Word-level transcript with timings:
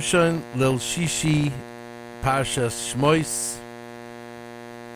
Shimshon 0.00 0.40
Lil 0.56 0.78
Shishi 0.78 1.52
Parshas 2.22 2.94
Shmois. 2.94 3.58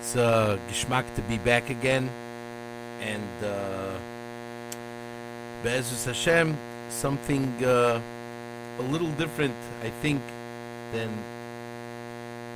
It's 0.00 0.16
a 0.16 0.58
geschmack 0.68 1.04
to 1.16 1.22
be 1.22 1.36
back 1.36 1.68
again, 1.68 2.08
and 3.02 3.44
uh, 3.44 3.98
Hashem, 5.62 6.56
something 6.88 7.44
uh, 7.62 8.00
a 8.78 8.82
little 8.84 9.10
different, 9.12 9.54
I 9.82 9.90
think, 9.90 10.22
than 10.92 11.10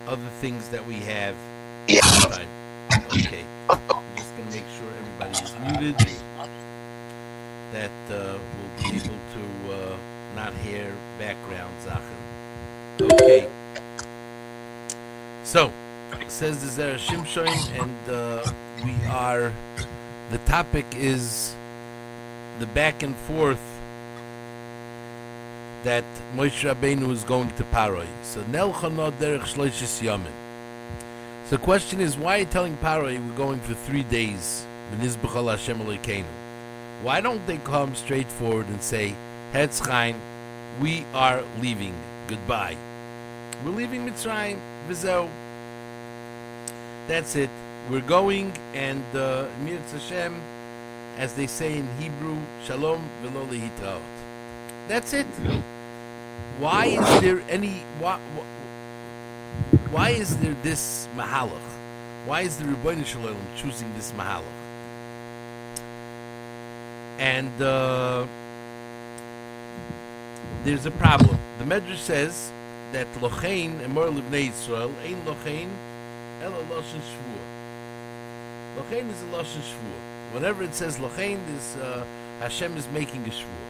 other 0.07 0.31
things 0.41 0.71
that 0.71 0.87
we 0.87 1.01
have. 1.01 1.37
time. 2.33 2.49
Okay, 3.13 3.45
I'm 3.69 4.17
just 4.17 4.35
gonna 4.39 4.51
make 4.51 4.65
sure 4.79 4.89
everybody 5.01 5.33
is 5.45 5.55
muted. 5.61 6.19
That 7.73 7.91
uh, 8.11 8.39
we'll 8.57 8.91
be 8.91 8.97
able 8.97 9.19
to 9.35 9.75
uh, 9.75 9.97
not 10.35 10.55
hear 10.55 10.95
background 11.19 11.75
Zachen. 11.85 12.38
Okay. 13.01 13.49
So, 15.45 15.73
says 16.27 16.61
the 16.61 16.83
Zera 16.83 16.99
Shimshon, 16.99 17.49
and 17.81 18.11
uh, 18.11 18.51
we 18.85 18.95
are. 19.07 19.53
The 20.31 20.39
topic 20.39 20.85
is 20.95 21.55
the 22.59 22.67
back 22.67 23.03
and 23.03 23.17
forth 23.17 23.61
that 25.85 26.05
Moshe 26.35 26.69
Rabbeinu 26.69 27.11
is 27.11 27.25
going 27.25 27.51
to 27.53 27.65
Paroi. 27.65 28.07
So 28.23 28.43
Nelchano 28.43 29.13
derech 29.13 29.43
shloishis 29.43 30.03
yamin. 30.03 30.33
So 31.45 31.57
the 31.57 31.63
question 31.63 32.01
is, 32.01 32.17
why 32.19 32.37
are 32.37 32.39
you 32.41 32.45
telling 32.47 32.77
Paroi 32.79 33.19
we're 33.25 33.37
going 33.37 33.61
for 33.61 33.75
three 33.75 34.03
days? 34.03 34.67
Why 37.03 37.21
don't 37.21 37.47
they 37.47 37.59
come 37.59 37.95
straightforward 37.95 38.69
and 38.69 38.83
say, 38.83 39.15
Hetzchaim, 39.53 40.17
we 40.81 41.05
are 41.15 41.43
leaving. 41.61 41.95
Goodbye. 42.27 42.77
We're 43.65 43.73
leaving 43.73 44.07
Mitzrayim. 44.07 44.59
V'zeu. 44.89 45.29
That's 47.09 47.37
it. 47.37 47.51
We're 47.91 48.01
going, 48.03 48.53
and 48.75 49.05
uh, 49.15 49.47
Mirz 49.65 49.95
as 51.17 51.35
they 51.35 51.47
say 51.47 51.77
in 51.77 51.89
Hebrew, 51.99 52.39
Shalom 52.65 53.03
v'lo 53.23 53.47
lehitraot. 53.49 54.01
That's 54.87 55.13
it. 55.13 55.27
Why 56.59 56.87
is 56.87 57.21
there 57.21 57.43
any? 57.49 57.83
Why, 57.99 58.21
why 59.91 60.11
is 60.11 60.37
there 60.39 60.55
this 60.63 61.09
mahalach? 61.17 61.69
Why 62.25 62.43
is 62.43 62.57
the 62.57 62.65
Rebbeinu 62.65 63.05
Shalom 63.05 63.37
choosing 63.57 63.93
this 63.95 64.13
mahalach? 64.13 64.45
And 67.19 67.51
uh, 67.61 68.27
there's 70.63 70.87
a 70.87 70.93
problem. 70.93 71.39
The 71.59 71.65
Medrash 71.65 71.97
says 71.97 72.53
that 72.93 73.07
lochein 73.21 73.81
emor 73.81 74.11
livnei 74.11 74.49
Yisrael 74.49 74.93
ein 75.05 75.25
lochein 75.27 75.69
ela 76.43 76.63
loshen 76.71 77.01
shvua. 77.01 77.43
Is 78.91 79.23
a 79.23 79.27
loshen 79.27 79.63
shvua. 79.63 79.99
Whenever 80.33 80.63
it 80.63 80.75
says 80.75 80.99
lochein, 80.99 81.39
this 81.47 81.77
uh, 81.77 82.05
Hashem 82.41 82.77
is 82.77 82.87
making 82.93 83.25
a 83.25 83.31
shvua. 83.31 83.67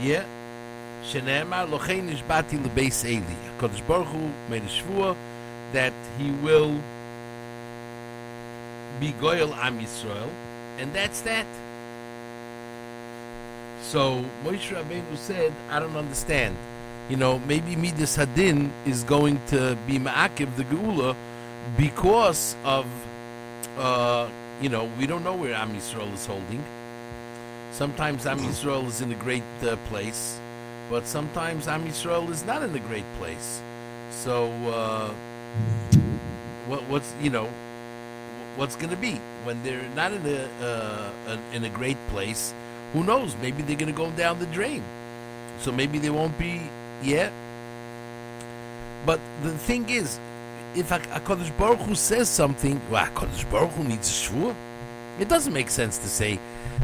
Yeah. 0.00 0.24
Shenemar 1.04 1.68
lochein 1.68 2.08
ishbati 2.10 2.58
lebeis 2.58 3.04
Eli. 3.04 3.22
Hakadosh 3.58 3.86
Baruch 3.86 4.08
Hu 4.08 4.30
made 4.48 4.62
a 4.62 4.66
shvua 4.66 5.16
that 5.72 5.92
he 6.18 6.30
will 6.42 6.74
be 8.98 9.12
goyal 9.12 9.56
am 9.56 9.78
Yisrael, 9.78 10.28
and 10.78 10.92
that's 10.92 11.22
that. 11.22 11.46
So 13.82 14.24
Moshe 14.44 14.74
Rabbeinu 14.74 15.16
said, 15.16 15.52
"I 15.70 15.78
don't 15.80 15.96
understand. 15.96 16.56
You 17.10 17.16
know, 17.16 17.40
maybe 17.40 17.74
Midas 17.74 18.16
Hadin 18.16 18.70
is 18.86 19.02
going 19.02 19.40
to 19.48 19.76
be 19.84 19.98
ma'akiv 19.98 20.54
the 20.54 20.62
Geula 20.62 21.16
because 21.76 22.54
of, 22.62 22.86
uh, 23.76 24.28
you 24.62 24.68
know, 24.68 24.88
we 24.96 25.08
don't 25.08 25.24
know 25.24 25.34
where 25.34 25.52
Am 25.54 25.74
Yisrael 25.74 26.14
is 26.14 26.24
holding. 26.24 26.62
Sometimes 27.72 28.26
Am 28.26 28.38
Yisrael 28.38 28.86
is 28.86 29.00
in 29.00 29.10
a 29.10 29.16
great 29.16 29.42
uh, 29.62 29.74
place, 29.88 30.38
but 30.88 31.04
sometimes 31.04 31.66
Am 31.66 31.84
Yisrael 31.84 32.30
is 32.30 32.44
not 32.44 32.62
in 32.62 32.72
a 32.76 32.78
great 32.86 33.10
place. 33.18 33.60
So, 34.12 34.46
uh, 34.70 35.12
what, 36.68 36.84
what's 36.84 37.12
you 37.20 37.30
know, 37.30 37.48
what's 38.54 38.76
going 38.76 38.90
to 38.90 38.96
be 38.96 39.14
when 39.42 39.60
they're 39.64 39.88
not 39.96 40.12
in 40.12 40.24
a, 40.24 40.48
uh, 40.64 41.38
in 41.52 41.64
a 41.64 41.70
great 41.70 41.98
place? 42.10 42.54
Who 42.92 43.02
knows? 43.02 43.34
Maybe 43.42 43.62
they're 43.62 43.74
going 43.74 43.92
to 43.92 43.98
go 43.98 44.12
down 44.12 44.38
the 44.38 44.46
drain. 44.46 44.84
So 45.58 45.72
maybe 45.72 45.98
they 45.98 46.10
won't 46.10 46.38
be 46.38 46.62
yeah. 47.02 47.30
But 49.06 49.20
the 49.42 49.50
thing 49.50 49.88
is, 49.88 50.18
if 50.74 50.90
Hakadosh 50.90 51.56
Baruch 51.58 51.80
Hu 51.80 51.94
says 51.94 52.28
something, 52.28 52.80
well, 52.90 53.06
Hakadosh 53.06 53.50
Baruch 53.50 53.70
Hu 53.72 53.84
needs 53.84 54.08
a 54.08 54.30
shvur. 54.30 54.54
It 55.18 55.28
doesn't 55.28 55.52
make 55.52 55.68
sense 55.70 55.98
to 55.98 56.08
say 56.08 56.38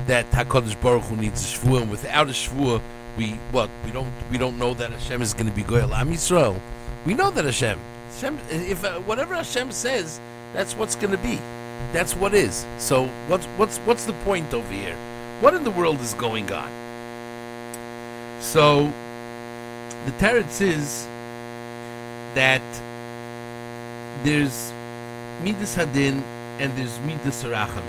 that 0.06 0.30
Hakadosh 0.30 0.80
Baruch 0.80 1.04
Hu 1.04 1.16
needs 1.16 1.42
a 1.42 1.58
shvur, 1.58 1.82
and 1.82 1.90
without 1.90 2.28
a 2.28 2.32
shvur, 2.32 2.80
we 3.16 3.30
what 3.50 3.70
we 3.84 3.90
don't 3.90 4.12
we 4.30 4.38
don't 4.38 4.58
know 4.58 4.74
that 4.74 4.90
Hashem 4.90 5.22
is 5.22 5.32
going 5.32 5.46
to 5.46 5.52
be 5.52 5.62
goyal 5.62 5.92
Am 5.92 6.10
Yisrael. 6.10 6.60
We 7.06 7.14
know 7.14 7.30
that 7.30 7.44
Hashem, 7.44 7.78
Hashem 8.10 8.38
if 8.50 8.84
uh, 8.84 9.00
whatever 9.00 9.34
Hashem 9.34 9.72
says, 9.72 10.20
that's 10.52 10.74
what's 10.76 10.96
going 10.96 11.12
to 11.12 11.18
be. 11.18 11.38
That's 11.92 12.14
what 12.14 12.34
is. 12.34 12.66
So 12.78 13.06
what's 13.28 13.46
what's 13.56 13.78
what's 13.78 14.04
the 14.04 14.12
point 14.24 14.52
over 14.52 14.72
here? 14.72 14.96
What 15.40 15.54
in 15.54 15.64
the 15.64 15.70
world 15.70 16.00
is 16.00 16.14
going 16.14 16.50
on? 16.52 16.68
So 18.40 18.92
the 20.06 20.12
teretz 20.12 20.60
is 20.60 21.04
that 22.34 22.62
there's 24.22 24.72
midas 25.42 25.74
hadin 25.74 26.22
and 26.60 26.72
there's 26.76 26.98
midas 27.00 27.42
rachamim. 27.42 27.82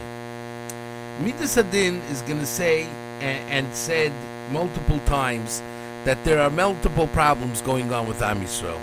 Midas 1.21 1.55
hadin 1.55 2.01
is 2.09 2.23
going 2.23 2.39
to 2.39 2.45
say 2.45 2.85
and, 3.21 3.39
and, 3.51 3.75
said 3.75 4.11
multiple 4.51 4.99
times 5.05 5.61
that 6.05 6.17
there 6.23 6.41
are 6.41 6.49
multiple 6.49 7.07
problems 7.07 7.61
going 7.61 7.93
on 7.93 8.07
with 8.07 8.21
Am 8.23 8.41
Yisrael, 8.41 8.79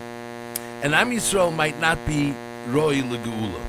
and 0.85 0.95
Am 0.95 1.11
Yisrael 1.11 1.53
might 1.53 1.79
not 1.81 1.99
be 2.07 2.35
roy 2.69 3.03
legeula. 3.03 3.61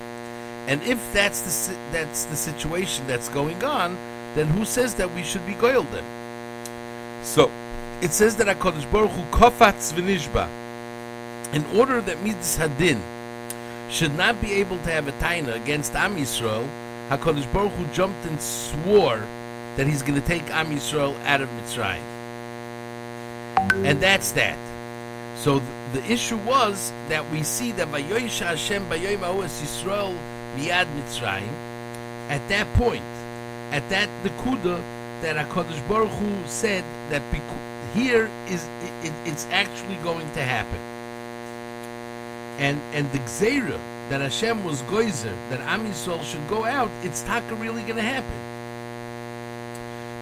And 0.68 0.82
if 0.84 1.00
that's 1.12 1.42
the 1.42 1.78
that's 1.92 2.26
the 2.26 2.36
situation 2.36 3.06
that's 3.08 3.30
going 3.30 3.64
on, 3.64 3.98
then 4.36 4.48
who 4.48 4.64
says 4.64 4.94
that 4.96 5.12
we 5.16 5.24
should 5.24 5.46
be 5.48 5.54
them? 5.54 6.06
So 7.24 7.50
it 8.02 8.12
says 8.12 8.36
that 8.38 8.48
Hakadosh 8.48 8.92
Baruch 8.92 9.12
Hu 9.12 9.24
kofatz 9.32 9.94
v'nishba, 9.94 10.48
in 11.54 11.66
order 11.78 12.02
that 12.02 12.22
midas 12.24 12.58
hadin 12.58 13.00
should 13.90 14.16
not 14.16 14.40
be 14.42 14.54
able 14.54 14.78
to 14.80 14.92
have 14.92 15.08
a 15.08 15.12
taina 15.14 15.56
against 15.56 15.96
Am 15.96 16.16
Yisrael, 16.16 16.68
Hakadosh 17.10 17.52
Baruch 17.54 17.72
Hu 17.74 17.86
jumped 17.94 18.26
and 18.26 18.42
swore 18.42 19.24
that 19.76 19.88
he's 19.88 20.02
going 20.02 20.20
to 20.20 20.28
take 20.28 20.44
Am 20.50 20.68
Yisrael 20.68 21.16
out 21.26 21.42
of 21.42 21.50
Mitzrayim, 21.50 22.02
and 23.86 24.00
that's 24.02 24.32
that. 24.34 24.58
So 25.38 25.62
the 25.94 26.04
issue 26.12 26.38
was 26.38 26.92
that 27.10 27.30
we 27.32 27.44
see 27.44 27.72
that 27.74 27.88
Vayoisha 27.90 28.48
Hashem 28.48 28.88
Bayoim 28.88 29.20
Yisrael 29.20 30.18
Miyad 30.56 30.88
Mitzrayim. 30.98 31.54
At 32.30 32.48
that 32.50 32.66
point, 32.74 33.04
at 33.72 33.88
that 33.90 34.10
the 34.24 34.30
kuda 34.30 34.82
that 35.22 35.36
Hakadosh 35.36 35.88
Baruch 35.88 36.10
Hu 36.10 36.48
said 36.48 36.84
that 37.10 37.22
here 37.94 38.30
is 38.48 38.68
it, 39.04 39.14
it's 39.26 39.48
actually 39.52 39.96
going 39.98 40.30
to 40.34 40.44
happen. 40.44 40.80
And 42.58 42.80
and 42.94 43.10
the 43.12 43.20
gzeira 43.20 43.80
that 44.10 44.22
Hashem 44.22 44.64
was 44.64 44.82
goizer 44.84 45.36
that 45.50 45.60
Am 45.62 45.86
Yisrael 45.86 46.24
should 46.24 46.48
go 46.48 46.64
out, 46.64 46.90
it's 47.04 47.24
taka 47.24 47.56
really 47.56 47.82
going 47.82 47.96
to 47.96 48.02
happen. 48.02 48.40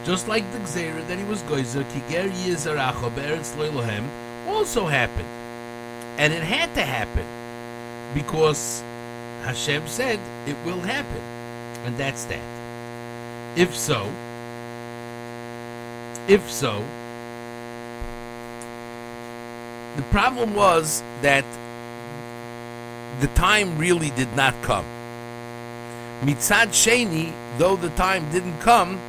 Just 0.05 0.27
like 0.27 0.49
the 0.51 0.59
gzeira 0.59 1.05
that 1.07 1.17
he 1.17 1.23
was 1.25 1.41
goizer 1.43 1.83
kiger 1.91 2.29
yizaracha 2.29 3.13
be'eretz 3.15 3.55
loilohem 3.55 4.05
also 4.47 4.85
happened, 4.85 5.27
and 6.17 6.33
it 6.33 6.43
had 6.43 6.73
to 6.75 6.83
happen 6.83 7.25
because 8.13 8.81
Hashem 9.43 9.87
said 9.87 10.19
it 10.47 10.57
will 10.65 10.79
happen, 10.79 11.21
and 11.85 11.97
that's 11.97 12.25
that. 12.25 12.41
If 13.55 13.75
so, 13.75 14.11
if 16.27 16.49
so, 16.49 16.83
the 19.95 20.03
problem 20.03 20.55
was 20.55 21.03
that 21.21 21.45
the 23.19 23.27
time 23.35 23.77
really 23.77 24.09
did 24.11 24.33
not 24.35 24.53
come. 24.63 24.85
Mitzad 26.21 26.69
Sheni, 26.69 27.33
though 27.57 27.75
the 27.75 27.89
time 27.89 28.29
didn't 28.31 28.57
come, 28.59 28.99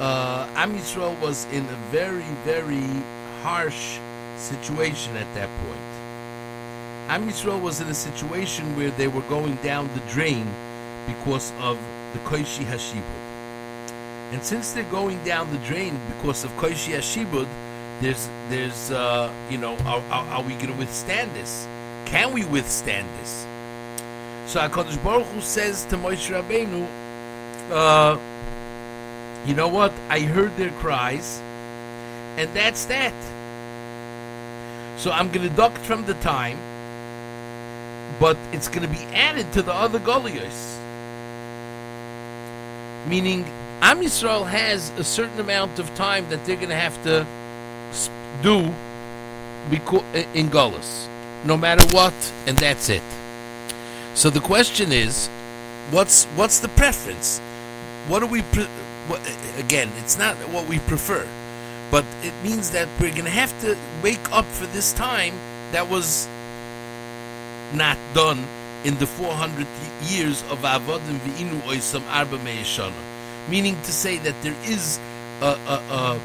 uh, 0.00 0.48
Am 0.54 0.74
Yisrael 0.76 1.18
was 1.20 1.46
in 1.52 1.64
a 1.64 1.76
very, 1.90 2.22
very 2.44 2.86
harsh 3.42 3.98
situation 4.36 5.16
at 5.16 5.32
that 5.34 5.48
point. 5.64 5.80
Am 7.08 7.28
Yisrael 7.28 7.60
was 7.60 7.80
in 7.80 7.88
a 7.88 7.94
situation 7.94 8.76
where 8.76 8.90
they 8.92 9.08
were 9.08 9.22
going 9.22 9.56
down 9.56 9.88
the 9.94 10.00
drain 10.12 10.46
because 11.06 11.52
of 11.60 11.78
the 12.12 12.18
Koishi 12.20 12.64
Hashibud. 12.64 13.37
And 14.32 14.42
since 14.42 14.72
they're 14.72 14.84
going 14.84 15.22
down 15.24 15.50
the 15.50 15.58
drain 15.58 15.98
because 16.16 16.44
of 16.44 16.50
Koishi 16.52 16.94
Hashibud, 16.94 17.48
there's 18.00 18.28
there's 18.48 18.90
uh, 18.90 19.32
you 19.50 19.58
know 19.58 19.76
are, 19.78 20.02
are, 20.10 20.26
are 20.26 20.42
we 20.42 20.54
going 20.54 20.68
to 20.68 20.78
withstand 20.78 21.32
this? 21.32 21.66
Can 22.04 22.32
we 22.32 22.44
withstand 22.44 23.08
this? 23.20 23.46
So 24.46 24.60
Hakadosh 24.60 25.02
Baruch 25.02 25.26
Hu 25.28 25.40
says 25.40 25.84
to 25.86 25.96
Moshe 25.96 26.30
Rabbeinu, 26.30 26.86
uh, 27.70 28.18
you 29.46 29.54
know 29.54 29.68
what? 29.68 29.92
I 30.08 30.20
heard 30.20 30.56
their 30.56 30.70
cries, 30.72 31.40
and 32.36 32.48
that's 32.54 32.84
that. 32.86 33.14
So 34.98 35.10
I'm 35.10 35.28
going 35.28 35.42
to 35.42 35.48
deduct 35.48 35.78
from 35.78 36.04
the 36.04 36.14
time, 36.14 36.58
but 38.18 38.36
it's 38.52 38.68
going 38.68 38.82
to 38.82 38.88
be 38.88 39.04
added 39.14 39.50
to 39.52 39.62
the 39.62 39.72
other 39.72 40.00
Galuyos. 40.00 40.76
Meaning, 43.06 43.44
Am 43.80 44.00
Yisrael 44.00 44.44
has 44.48 44.90
a 44.98 45.04
certain 45.04 45.38
amount 45.38 45.78
of 45.78 45.94
time 45.94 46.28
that 46.30 46.44
they're 46.44 46.56
going 46.56 46.68
to 46.68 46.74
have 46.74 47.00
to 47.04 47.24
do 48.42 48.74
in 50.34 50.48
Golas, 50.50 51.06
no 51.44 51.56
matter 51.56 51.86
what, 51.94 52.14
and 52.46 52.58
that's 52.58 52.88
it. 52.88 53.02
So 54.14 54.30
the 54.30 54.40
question 54.40 54.90
is, 54.90 55.28
what's 55.92 56.24
what's 56.34 56.58
the 56.58 56.68
preference? 56.70 57.38
What 58.08 58.18
do 58.18 58.26
we? 58.26 58.42
Pre- 58.42 58.66
what, 59.06 59.20
again, 59.58 59.90
it's 59.98 60.18
not 60.18 60.34
what 60.50 60.66
we 60.66 60.80
prefer, 60.80 61.24
but 61.92 62.04
it 62.24 62.34
means 62.42 62.72
that 62.72 62.88
we're 63.00 63.12
going 63.12 63.26
to 63.26 63.30
have 63.30 63.58
to 63.60 63.76
wake 64.02 64.32
up 64.32 64.44
for 64.46 64.66
this 64.66 64.92
time 64.92 65.34
that 65.70 65.88
was 65.88 66.26
not 67.74 67.96
done 68.12 68.44
in 68.84 68.98
the 68.98 69.06
400 69.06 69.66
years 70.02 70.42
of 70.50 70.58
Avodim 70.62 71.18
V'inu 71.20 71.60
Oisam 71.62 72.02
Arba 72.10 72.38
Me'eshana 72.38 72.92
meaning 73.48 73.76
to 73.82 73.92
say 73.92 74.18
that 74.18 74.34
there 74.42 74.56
is 74.64 74.98
a, 75.40 75.58
a, 75.66 75.82
a 75.90 76.20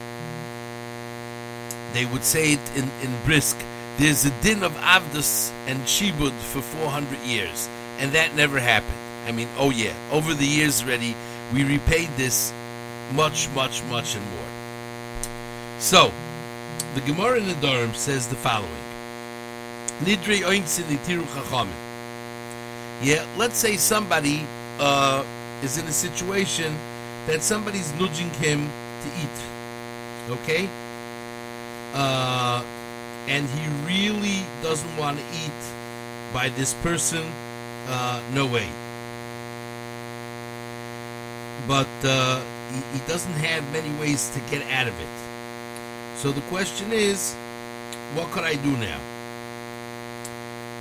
they 1.93 2.05
would 2.05 2.23
say 2.23 2.53
it 2.53 2.59
in, 2.75 2.89
in 3.03 3.11
Brisk, 3.23 3.57
there's 3.97 4.25
a 4.25 4.31
din 4.41 4.63
of 4.63 4.73
Avdus 4.77 5.51
and 5.67 5.79
Shibud 5.81 6.31
for 6.31 6.61
400 6.61 7.19
years, 7.19 7.69
and 7.99 8.11
that 8.13 8.35
never 8.35 8.59
happened. 8.59 8.97
I 9.27 9.31
mean, 9.31 9.47
oh 9.57 9.69
yeah, 9.69 9.93
over 10.11 10.33
the 10.33 10.45
years 10.45 10.81
already, 10.81 11.15
we 11.53 11.63
repaid 11.63 12.09
this 12.17 12.51
much, 13.13 13.47
much, 13.51 13.83
much 13.83 14.15
and 14.15 14.25
more. 14.31 15.29
So, 15.79 16.11
the 16.95 17.01
Gemara 17.01 17.37
in 17.37 17.43
Nedarim 17.43 17.93
says 17.93 18.27
the 18.27 18.35
following. 18.35 18.69
Yeah, 23.01 23.25
let's 23.37 23.57
say 23.57 23.77
somebody 23.77 24.45
uh, 24.79 25.23
is 25.61 25.77
in 25.77 25.85
a 25.85 25.91
situation 25.91 26.73
that 27.27 27.41
somebody's 27.41 27.93
nudging 27.93 28.29
him 28.31 28.69
to 29.01 29.09
eat. 29.21 30.31
Okay? 30.31 30.69
Uh, 31.93 32.63
and 33.27 33.47
he 33.49 33.67
really 33.85 34.45
doesn't 34.61 34.97
want 34.97 35.17
to 35.17 35.23
eat 35.33 35.51
by 36.33 36.49
this 36.49 36.73
person. 36.75 37.31
Uh, 37.87 38.21
no 38.33 38.45
way. 38.45 38.67
But 41.67 41.87
uh, 42.03 42.41
he, 42.71 42.97
he 42.97 43.07
doesn't 43.07 43.33
have 43.33 43.63
many 43.71 43.89
ways 43.99 44.29
to 44.33 44.39
get 44.51 44.65
out 44.71 44.87
of 44.87 44.99
it. 44.99 46.19
So 46.19 46.31
the 46.31 46.41
question 46.41 46.91
is, 46.91 47.33
what 48.15 48.31
could 48.31 48.43
I 48.43 48.55
do 48.55 48.75
now? 48.77 48.99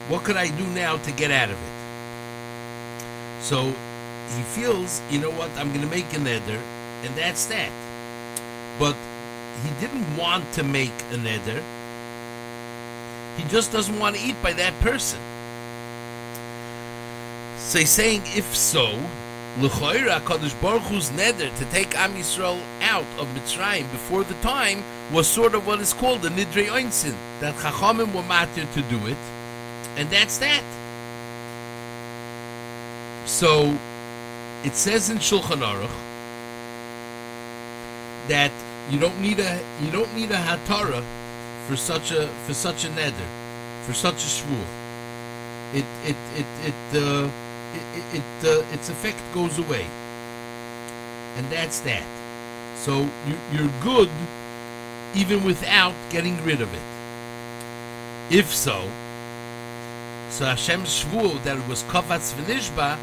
What 0.09 0.25
could 0.25 0.37
I 0.37 0.49
do 0.49 0.67
now 0.69 0.97
to 0.99 1.13
get 1.13 1.31
out 1.31 1.51
of 1.51 1.57
it? 1.57 1.73
So 3.43 3.75
he 4.37 4.43
feels, 4.43 5.01
you 5.11 5.19
know 5.19 5.31
what, 5.31 5.51
I'm 5.59 5.69
going 5.69 5.83
to 5.83 5.87
make 5.87 6.13
a 6.13 6.17
neder, 6.17 6.61
and 7.05 7.15
that's 7.15 7.47
that. 7.47 7.71
But 8.79 8.97
he 9.63 9.71
didn't 9.81 10.17
want 10.17 10.51
to 10.55 10.63
make 10.63 10.93
a 11.11 11.17
neder. 11.17 11.63
He 13.37 13.45
just 13.49 13.73
doesn't 13.73 13.99
want 13.99 14.17
to 14.17 14.23
eat 14.23 14.37
by 14.43 14.53
that 14.55 14.79
person. 14.81 15.21
So 17.59 17.79
he's 17.79 17.91
saying, 17.91 18.23
if 18.35 18.55
so, 18.55 18.99
L'choira 19.59 20.21
Kadosh 20.21 20.59
Baruch 20.63 20.83
Hu's 20.85 21.11
neder 21.11 21.55
to 21.59 21.65
take 21.67 21.95
Am 21.97 22.15
Yisrael 22.15 22.61
out 22.81 23.07
of 23.19 23.29
Mitzrayim 23.29 23.91
before 23.93 24.25
the 24.25 24.35
time 24.35 24.83
was 25.13 25.29
sort 25.29 25.55
of 25.55 25.67
what 25.67 25.81
is 25.81 25.93
called 25.93 26.25
a 26.25 26.31
nidrei 26.31 26.69
oinsin, 26.69 27.15
that 27.41 27.55
Chachamim 27.57 28.15
were 28.15 28.23
matter 28.23 28.65
to 28.65 28.83
do 28.83 29.07
it, 29.07 29.17
and 29.97 30.09
that's 30.09 30.39
that. 30.39 30.63
So 33.27 33.79
it 34.65 34.75
says 34.75 35.11
in 35.11 35.19
Shulchan 35.19 35.61
Aruch 35.61 35.91
that 38.29 38.53
you 38.91 38.99
don't 38.99 39.21
need 39.21 39.41
a 39.41 39.61
you 39.81 39.91
don't 39.91 40.13
need 40.15 40.31
a 40.31 40.37
hatara 40.37 41.03
for 41.67 41.77
such 41.77 42.13
a 42.13 42.29
for 42.47 42.55
such 42.55 42.85
a 42.85 42.89
neder, 42.89 43.29
for 43.85 43.93
such 43.93 44.25
a 44.25 44.29
shvuah. 44.29 44.67
It 45.75 45.85
it 46.05 46.17
it 46.37 46.47
it 46.65 47.03
uh, 47.03 47.31
it, 47.75 48.05
it 48.19 48.49
uh, 48.49 48.75
its 48.75 48.89
effect 48.89 49.21
goes 49.35 49.59
away, 49.59 49.87
and 51.37 51.47
that's 51.47 51.81
that. 51.81 52.05
So 52.77 53.09
you, 53.27 53.37
you're 53.53 53.73
good 53.81 54.11
even 55.15 55.45
without 55.45 55.95
getting 56.11 56.43
rid 56.45 56.61
of 56.61 56.73
it. 56.75 56.83
If 58.31 58.53
so, 58.55 58.89
so 60.31 60.47
Hashem's 60.47 61.05
shvuah 61.05 61.43
that 61.45 61.59
it 61.59 61.69
was 61.69 61.83
kavatz 61.85 62.35
v'nishba 62.35 62.99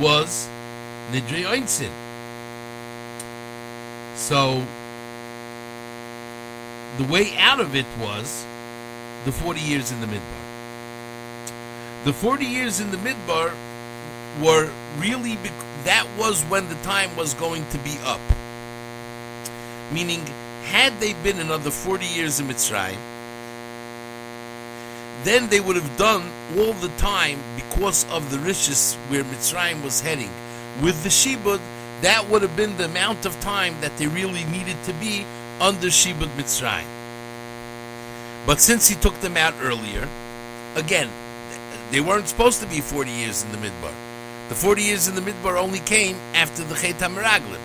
was 0.00 0.48
Nidre 1.10 1.44
Einsin. 1.44 1.90
So 4.16 4.64
the 6.98 7.04
way 7.04 7.36
out 7.38 7.60
of 7.60 7.74
it 7.74 7.86
was 7.98 8.46
the 9.24 9.32
40 9.32 9.60
years 9.60 9.90
in 9.90 10.00
the 10.00 10.06
Midbar. 10.06 10.42
The 12.04 12.12
40 12.12 12.44
years 12.44 12.80
in 12.80 12.90
the 12.90 12.96
Midbar 12.98 13.52
were 14.40 14.70
really, 14.98 15.38
that 15.84 16.06
was 16.18 16.42
when 16.44 16.68
the 16.68 16.74
time 16.76 17.14
was 17.16 17.34
going 17.34 17.64
to 17.70 17.78
be 17.78 17.96
up. 18.04 18.20
Meaning, 19.92 20.20
had 20.64 20.92
they 21.00 21.14
been 21.22 21.38
another 21.38 21.70
40 21.70 22.06
years 22.06 22.40
in 22.40 22.46
Mitzrayim, 22.46 22.98
then 25.24 25.48
they 25.48 25.60
would 25.60 25.76
have 25.76 25.96
done 25.96 26.30
all 26.58 26.72
the 26.74 26.88
time 26.98 27.38
because 27.54 28.04
of 28.10 28.30
the 28.30 28.38
riches 28.40 28.94
where 29.08 29.22
Mitzrayim 29.24 29.82
was 29.82 30.00
heading 30.00 30.30
with 30.80 31.02
the 31.02 31.08
Shibud, 31.08 31.60
that 32.02 32.28
would 32.28 32.42
have 32.42 32.56
been 32.56 32.76
the 32.76 32.86
amount 32.86 33.26
of 33.26 33.38
time 33.40 33.74
that 33.80 33.96
they 33.96 34.06
really 34.06 34.44
needed 34.44 34.76
to 34.84 34.92
be 34.94 35.24
under 35.60 35.88
Shibud 35.88 36.28
Mitzrayim. 36.36 36.86
But 38.46 38.60
since 38.60 38.88
he 38.88 38.96
took 38.96 39.14
them 39.20 39.36
out 39.36 39.54
earlier, 39.60 40.08
again, 40.74 41.08
they 41.90 42.00
weren't 42.00 42.26
supposed 42.26 42.60
to 42.60 42.66
be 42.66 42.80
40 42.80 43.10
years 43.10 43.44
in 43.44 43.52
the 43.52 43.58
Midbar. 43.58 43.92
The 44.48 44.54
40 44.54 44.82
years 44.82 45.08
in 45.08 45.14
the 45.14 45.20
Midbar 45.20 45.60
only 45.60 45.78
came 45.80 46.16
after 46.34 46.64
the 46.64 46.74
Chet 46.74 46.96
HaMeraglim. 46.96 47.60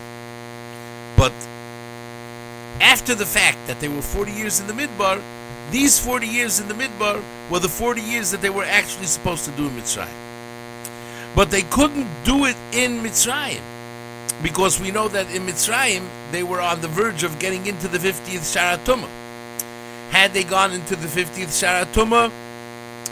But 1.15 1.33
after 2.79 3.15
the 3.15 3.25
fact 3.25 3.57
that 3.67 3.79
they 3.79 3.87
were 3.87 4.01
40 4.01 4.31
years 4.31 4.59
in 4.59 4.67
the 4.67 4.73
Midbar, 4.73 5.21
these 5.71 5.99
40 5.99 6.27
years 6.27 6.59
in 6.59 6.67
the 6.67 6.75
Midbar 6.75 7.23
were 7.49 7.59
the 7.59 7.69
40 7.69 8.01
years 8.01 8.31
that 8.31 8.41
they 8.41 8.51
were 8.51 8.63
actually 8.63 9.07
supposed 9.07 9.45
to 9.45 9.51
do 9.51 9.67
in 9.67 9.71
Mitzrayim. 9.71 10.26
But 11.38 11.51
they 11.51 11.62
couldn't 11.62 12.08
do 12.24 12.46
it 12.46 12.56
in 12.74 13.03
Mitzrayim 13.03 13.62
because 14.41 14.82
we 14.82 14.89
know 14.89 15.08
that 15.08 15.29
in 15.29 15.44
Mitzrayim 15.44 16.08
they 16.32 16.41
were 16.41 16.60
on 16.60 16.82
the 16.82 16.88
verge 16.88 17.22
of 17.22 17.38
getting 17.38 17.67
into 17.67 17.88
the 17.88 18.00
50th 18.00 18.41
Sharatuma. 18.56 19.08
Had 20.10 20.34
they 20.34 20.44
gone 20.44 20.72
into 20.74 20.96
the 20.96 21.06
50th 21.06 21.53
Sharatuma, 21.53 22.32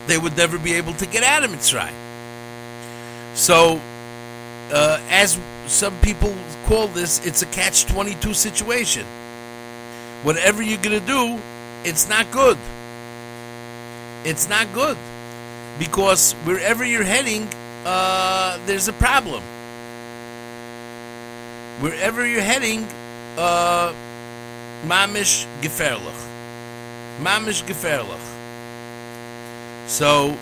they 0.07 0.17
would 0.17 0.35
never 0.35 0.57
be 0.57 0.73
able 0.73 0.93
to 0.93 1.05
get 1.05 1.21
out 1.21 1.43
of 1.43 1.51
Mitzrayim. 1.51 1.93
So, 3.35 3.79
uh, 4.71 4.99
as 5.11 5.39
some 5.67 5.95
people 5.99 6.33
call 6.65 6.87
this, 6.87 7.23
it's 7.27 7.43
a 7.43 7.47
catch 7.47 7.85
22 7.85 8.33
situation. 8.33 9.05
Whatever 10.23 10.63
you're 10.63 10.81
going 10.81 10.99
to 10.99 11.05
do, 11.05 11.39
it's 11.83 12.09
not 12.09 12.31
good. 12.31 12.57
It's 14.23 14.49
not 14.49 14.65
good. 14.73 14.97
Because 15.77 16.33
wherever 16.43 16.83
you're 16.83 17.03
heading, 17.03 17.47
uh, 17.85 18.57
there's 18.65 18.87
a 18.87 18.93
problem. 18.93 19.43
Wherever 21.79 22.25
you're 22.25 22.41
heading, 22.41 22.87
uh, 23.37 23.93
mamish 24.85 25.45
geferlich, 25.61 26.19
mamish 27.21 27.63
geferlich. 27.63 28.19
So 29.87 30.35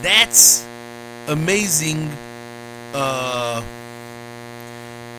that's 0.00 0.64
amazing 1.26 2.08
uh, 2.94 3.62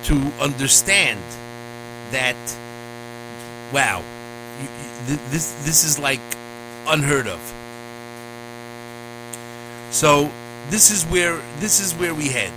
to 0.03 0.15
understand 0.39 1.19
that. 2.11 2.37
Wow, 3.73 4.03
this 5.29 5.53
this 5.63 5.83
is 5.83 5.97
like 5.97 6.19
unheard 6.87 7.27
of. 7.27 7.39
So 9.91 10.31
this 10.69 10.91
is 10.91 11.03
where 11.05 11.41
this 11.59 11.79
is 11.79 11.93
where 11.93 12.13
we 12.13 12.27
head. 12.27 12.51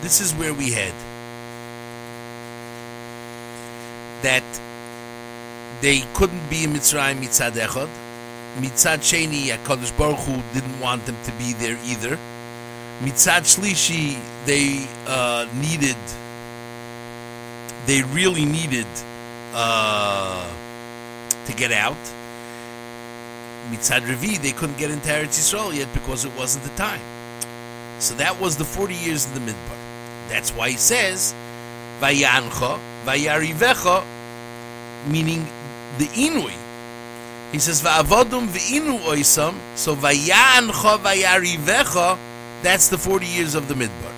This 0.00 0.20
is 0.20 0.34
where 0.34 0.54
we 0.54 0.70
head. 0.70 0.94
That 4.22 4.44
they 5.80 6.00
couldn't 6.14 6.48
be 6.48 6.64
in 6.64 6.70
Mitzrayim 6.70 7.16
mitzad 7.16 7.52
echad. 7.52 7.88
Mitzad 8.56 8.98
sheni, 8.98 9.50
Hakadosh 9.50 9.96
Baruch 9.96 10.18
Hu 10.20 10.42
didn't 10.52 10.80
want 10.80 11.04
them 11.06 11.16
to 11.24 11.32
be 11.32 11.52
there 11.52 11.78
either. 11.84 12.18
Mitzad 13.00 13.42
shlishi, 13.42 14.18
they 14.44 14.88
uh, 15.06 15.46
needed, 15.60 15.96
they 17.86 18.02
really 18.12 18.44
needed 18.44 18.86
uh, 19.54 20.50
to 21.46 21.52
get 21.52 21.70
out. 21.70 21.96
Mitzad 23.70 24.00
revi, 24.02 24.40
they 24.40 24.52
couldn't 24.52 24.78
get 24.78 24.90
into 24.90 25.08
Eretz 25.08 25.38
Yisrael 25.38 25.74
yet 25.74 25.92
because 25.92 26.24
it 26.24 26.34
wasn't 26.36 26.64
the 26.64 26.70
time. 26.70 27.00
So 27.98 28.14
that 28.14 28.40
was 28.40 28.56
the 28.56 28.64
40 28.64 28.94
years 28.94 29.26
in 29.26 29.34
the 29.34 29.52
Midbar. 29.52 29.76
That's 30.28 30.52
why 30.52 30.70
he 30.70 30.76
says, 30.76 31.34
Vayancha, 32.00 32.78
Vayarivecha, 33.04 34.04
meaning 35.08 35.46
the 35.98 36.06
Inui. 36.06 36.56
He 37.52 37.58
says, 37.58 37.82
Va'avodum 37.82 38.46
v'inu 38.46 39.00
oisam, 39.00 39.54
so 39.74 39.96
Vayancha, 39.96 40.98
Vayarivecha, 40.98 42.18
that's 42.62 42.88
the 42.88 42.98
40 42.98 43.26
years 43.26 43.54
of 43.54 43.68
the 43.68 43.74
Midbar. 43.74 44.14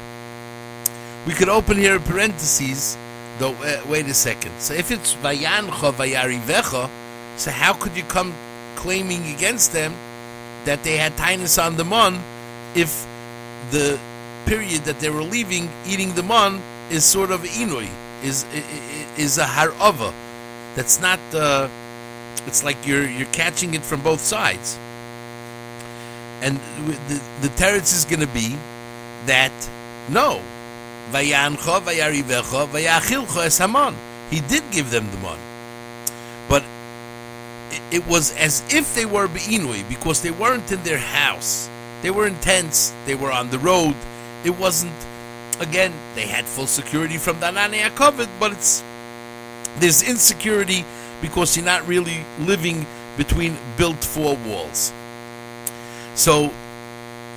We 1.27 1.35
could 1.35 1.49
open 1.49 1.77
here 1.77 1.99
parentheses, 2.01 2.97
though, 3.39 3.55
uh, 3.55 3.81
wait 3.89 4.07
a 4.07 4.15
second. 4.15 4.53
So 4.59 4.75
if 4.75 4.91
it's 4.91 5.15
Vayancha, 5.17 5.93
Vayarivecha, 5.93 6.91
so 7.37 7.51
how 7.51 7.73
could 7.73 7.97
you 7.97 8.03
come 8.05 8.35
claiming 8.77 9.23
against 9.35 9.73
them 9.73 9.95
that 10.65 10.83
they 10.85 10.97
had 10.97 11.17
tinus 11.17 11.59
on 11.65 11.77
the 11.77 11.85
mon 11.85 12.21
if 12.75 13.07
the 13.71 13.99
period 14.47 14.83
that 14.83 14.99
they 15.01 15.11
were 15.11 15.23
leaving, 15.23 15.69
eating 15.87 16.13
the 16.15 16.23
mon, 16.23 16.63
is 16.91 17.05
sort 17.05 17.31
of 17.31 17.43
inui, 17.43 17.89
is 18.23 18.45
is 19.17 19.39
a 19.39 19.45
harava. 19.45 20.13
That's 20.75 21.01
not. 21.01 21.21
Uh, 21.33 21.69
it's 22.47 22.65
like 22.65 22.77
you're 22.87 23.09
you're 23.09 23.33
catching 23.33 23.75
it 23.75 23.83
from 23.83 24.01
both 24.03 24.21
sides. 24.21 24.79
And 26.43 26.59
the 27.09 27.21
the 27.43 27.49
teretz 27.49 27.95
is 27.95 28.05
going 28.05 28.21
to 28.21 28.33
be 28.35 28.57
that 29.27 29.53
no, 30.09 30.41
vayancha 31.13 31.81
vayarivecha 31.81 32.67
vayachilcha 32.69 33.47
es 33.47 33.59
hamon. 33.59 33.95
He 34.31 34.41
did 34.41 34.63
give 34.71 34.91
them 34.91 35.11
the 35.11 35.19
mon, 35.19 35.39
but 36.49 36.65
it 37.93 38.07
was 38.07 38.35
as 38.37 38.63
if 38.73 38.95
they 38.95 39.07
were 39.07 39.29
beinui 39.29 39.89
because 39.89 40.23
they 40.23 40.31
weren't 40.31 40.71
in 40.71 40.83
their 40.83 40.99
house 40.99 41.69
they 42.03 42.11
were 42.11 42.27
in 42.27 42.35
tents, 42.37 42.93
They 43.05 43.15
were 43.15 43.31
on 43.31 43.51
the 43.51 43.59
road. 43.59 43.95
It 44.45 44.59
wasn't. 44.59 44.95
Again, 45.61 45.93
they 46.15 46.27
had 46.27 46.47
full 46.47 46.67
security 46.67 47.19
from 47.19 47.37
Ananei 47.37 47.83
HaKavod, 47.83 48.29
but 48.39 48.53
it's 48.53 48.83
there's 49.79 50.03
insecurity 50.03 50.85
because 51.21 51.57
you're 51.57 51.67
not 51.67 51.87
really 51.87 52.25
living 52.39 52.87
between 53.19 53.57
built 53.77 54.03
four 54.03 54.37
walls. 54.47 54.93
So, 56.15 56.53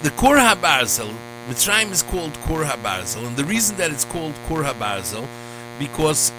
the 0.03 0.09
Kur 0.11 0.37
HaBarzel, 0.37 1.13
Mitzrayim 1.49 1.91
is 1.91 2.01
called 2.01 2.33
Kur 2.45 2.63
HaBarzel, 2.63 3.27
and 3.27 3.35
the 3.35 3.43
reason 3.43 3.75
that 3.77 3.91
it's 3.91 4.05
called 4.05 4.33
Kur 4.47 4.63
HaBarzel, 4.63 5.27
because 5.79 6.31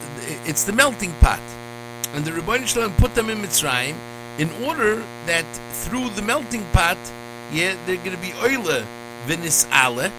it's 0.47 0.65
the 0.65 0.73
melting 0.73 1.13
pot. 1.21 1.41
And 2.15 2.25
the 2.25 2.31
Rebbeinu 2.31 2.67
Shalom 2.67 2.93
put 2.93 3.15
them 3.17 3.29
in 3.29 3.39
Mitzrayim 3.39 3.97
in 4.39 4.49
order 4.65 5.03
that 5.27 5.45
through 5.73 6.11
the 6.11 6.23
melting 6.23 6.65
pot, 6.73 6.97
yeah, 7.53 7.77
they're 7.87 7.97
going 7.97 8.13
to 8.13 8.23
be 8.23 8.33
oile 8.35 8.87
vinis 9.27 9.67
ale, 9.73 10.13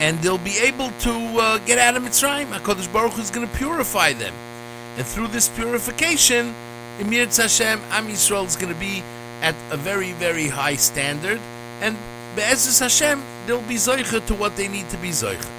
and 0.00 0.18
they'll 0.20 0.38
be 0.38 0.58
able 0.58 0.90
to 1.00 1.12
uh, 1.40 1.58
get 1.66 1.78
out 1.78 1.96
of 1.96 2.04
Mitzrayim. 2.04 2.46
Hakadosh 2.46 2.92
Baruch 2.92 3.14
Hu 3.14 3.20
is 3.20 3.30
going 3.30 3.48
to 3.48 3.56
purify 3.56 4.12
them, 4.12 4.34
and 4.96 5.04
through 5.04 5.26
this 5.26 5.48
purification, 5.48 6.54
Emir 7.00 7.26
Hashem 7.26 7.80
Am 7.90 8.06
Yisrael 8.06 8.46
is 8.46 8.54
going 8.54 8.72
to 8.72 8.78
be 8.78 9.02
at 9.42 9.56
a 9.72 9.76
very 9.76 10.12
very 10.12 10.48
high 10.48 10.76
standard, 10.76 11.40
and 11.80 11.96
Be'ezus 12.36 12.78
Hashem 12.78 13.22
they'll 13.46 13.62
be 13.62 13.74
zoicha 13.74 14.24
to 14.26 14.34
what 14.34 14.54
they 14.54 14.68
need 14.68 14.88
to 14.90 14.96
be 14.98 15.08
zoicha. 15.08 15.50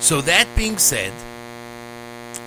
So 0.00 0.20
that 0.22 0.48
being 0.56 0.78
said, 0.78 1.12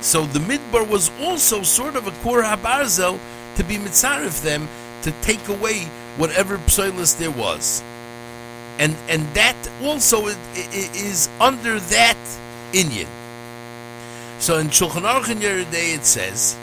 so 0.04 0.26
the 0.26 0.40
midbar 0.40 0.86
was 0.86 1.10
also 1.22 1.64
sort 1.64 1.96
of 1.96 2.08
a 2.08 2.12
kur 2.24 2.44
habarzel 2.44 3.18
to 3.56 3.64
be 3.64 3.78
mitzarif 3.78 4.42
them 4.42 4.68
to 5.04 5.12
take 5.22 5.48
away 5.48 5.86
whatever 6.18 6.58
psoilus 6.58 7.18
there 7.18 7.32
was. 7.32 7.82
And 8.80 8.98
and 9.08 9.22
that 9.34 9.56
also 9.82 10.28
is 10.28 11.30
under 11.40 11.80
that 11.80 12.18
inyan. 12.74 13.08
So 14.40 14.58
in 14.58 14.68
Shulchan 14.68 15.04
Aruch 15.04 15.30
in 15.30 15.42
it 15.42 16.04
says 16.04 16.58